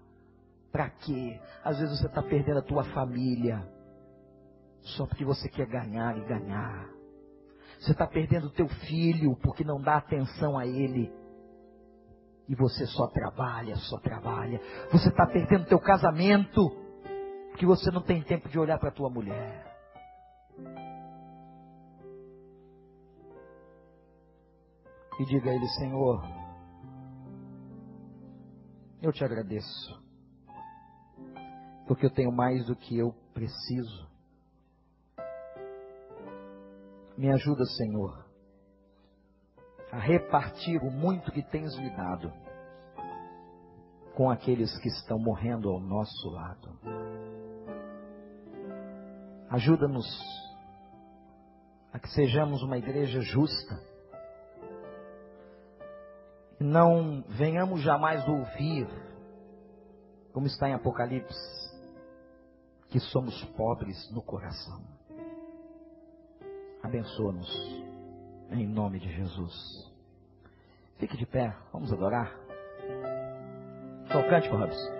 Para 0.72 0.90
quê? 0.90 1.42
Às 1.64 1.80
vezes 1.80 2.00
você 2.00 2.08
está 2.08 2.22
perdendo 2.22 2.60
a 2.60 2.64
tua 2.64 2.84
família 2.94 3.77
só 4.96 5.06
porque 5.06 5.26
você 5.26 5.50
quer 5.50 5.68
ganhar 5.68 6.18
e 6.18 6.26
ganhar. 6.26 6.90
Você 7.80 7.92
está 7.92 8.08
perdendo 8.08 8.48
o 8.48 8.52
teu 8.52 8.68
filho 8.68 9.36
porque 9.42 9.64
não 9.64 9.82
dá 9.82 9.98
atenção 9.98 10.58
a 10.58 10.66
ele. 10.66 11.12
E 12.48 12.56
você 12.56 12.86
só 12.88 13.08
trabalha, 13.08 13.76
só 13.76 14.00
trabalha. 14.00 14.60
Você 14.92 15.10
está 15.10 15.26
perdendo 15.28 15.68
teu 15.68 15.80
casamento 15.80 16.62
que 17.58 17.66
você 17.66 17.92
não 17.92 18.02
tem 18.02 18.24
tempo 18.24 18.48
de 18.48 18.58
olhar 18.58 18.80
para 18.80 18.92
tua 18.92 19.10
mulher. 19.10 19.66
E 25.20 25.26
diga 25.26 25.50
a 25.50 25.56
Ele, 25.56 25.68
Senhor, 25.70 26.22
eu 29.02 29.12
te 29.12 29.24
agradeço, 29.24 30.04
porque 31.88 32.06
eu 32.06 32.12
tenho 32.12 32.32
mais 32.32 32.64
do 32.68 32.76
que 32.76 32.98
eu 32.98 33.12
preciso. 33.34 34.07
Me 37.18 37.32
ajuda, 37.32 37.66
Senhor, 37.66 38.26
a 39.92 39.98
repartir 39.98 40.80
o 40.84 40.92
muito 40.92 41.32
que 41.32 41.42
tens 41.42 41.76
me 41.80 41.90
dado 41.96 42.32
com 44.16 44.30
aqueles 44.30 44.78
que 44.80 44.88
estão 44.88 45.18
morrendo 45.18 45.68
ao 45.70 45.80
nosso 45.80 46.30
lado. 46.30 46.80
Ajuda-nos 49.50 50.06
a 51.92 52.00
que 52.00 52.10
sejamos 52.10 52.62
uma 52.62 52.78
igreja 52.78 53.20
justa. 53.22 53.80
E 56.60 56.64
não 56.64 57.24
venhamos 57.30 57.82
jamais 57.82 58.28
ouvir, 58.28 58.88
como 60.34 60.46
está 60.46 60.70
em 60.70 60.74
Apocalipse, 60.74 61.36
que 62.90 63.00
somos 63.00 63.44
pobres 63.56 64.12
no 64.12 64.22
coração. 64.22 64.97
Abençoa-nos, 66.88 67.84
em 68.50 68.66
nome 68.66 68.98
de 68.98 69.12
Jesus. 69.12 69.54
Fique 70.98 71.18
de 71.18 71.26
pé, 71.26 71.54
vamos 71.74 71.92
adorar. 71.92 72.32
Só 74.10 74.24
cante, 74.30 74.48
Robson. 74.48 74.92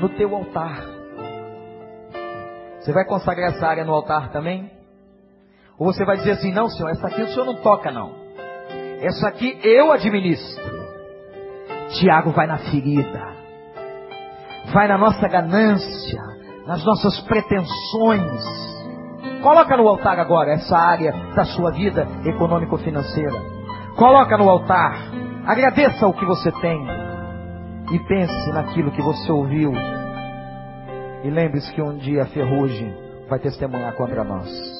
No 0.00 0.08
teu 0.08 0.34
altar. 0.34 0.84
Você 2.80 2.92
vai 2.92 3.04
consagrar 3.04 3.52
essa 3.52 3.64
área 3.64 3.84
no 3.84 3.94
altar 3.94 4.32
também? 4.32 4.72
Ou 5.78 5.86
você 5.92 6.04
vai 6.04 6.16
dizer 6.16 6.32
assim, 6.32 6.50
não, 6.50 6.68
senhor, 6.68 6.88
essa 6.88 7.06
aqui 7.06 7.22
o 7.22 7.28
senhor 7.28 7.44
não 7.44 7.62
toca, 7.62 7.92
não. 7.92 8.12
Essa 9.00 9.28
aqui 9.28 9.56
eu 9.62 9.92
administro. 9.92 10.64
Tiago 12.00 12.32
vai 12.32 12.48
na 12.48 12.58
ferida. 12.58 13.36
Vai 14.72 14.88
na 14.88 14.98
nossa 14.98 15.28
ganância, 15.28 16.20
nas 16.66 16.84
nossas 16.84 17.20
pretensões. 17.20 18.69
Coloca 19.42 19.76
no 19.76 19.88
altar 19.88 20.18
agora 20.18 20.52
essa 20.52 20.76
área 20.76 21.12
da 21.34 21.44
sua 21.44 21.70
vida 21.70 22.06
econômico-financeira. 22.24 23.40
Coloca 23.96 24.36
no 24.36 24.48
altar. 24.48 24.96
Agradeça 25.46 26.06
o 26.06 26.12
que 26.12 26.24
você 26.24 26.52
tem. 26.60 26.86
E 27.92 27.98
pense 28.06 28.52
naquilo 28.52 28.90
que 28.92 29.02
você 29.02 29.32
ouviu 29.32 29.72
e 31.22 31.28
lembre-se 31.28 31.72
que 31.72 31.82
um 31.82 31.96
dia 31.98 32.22
a 32.22 32.26
ferrugem 32.26 32.94
vai 33.28 33.38
testemunhar 33.38 33.94
contra 33.94 34.24
nós. 34.24 34.79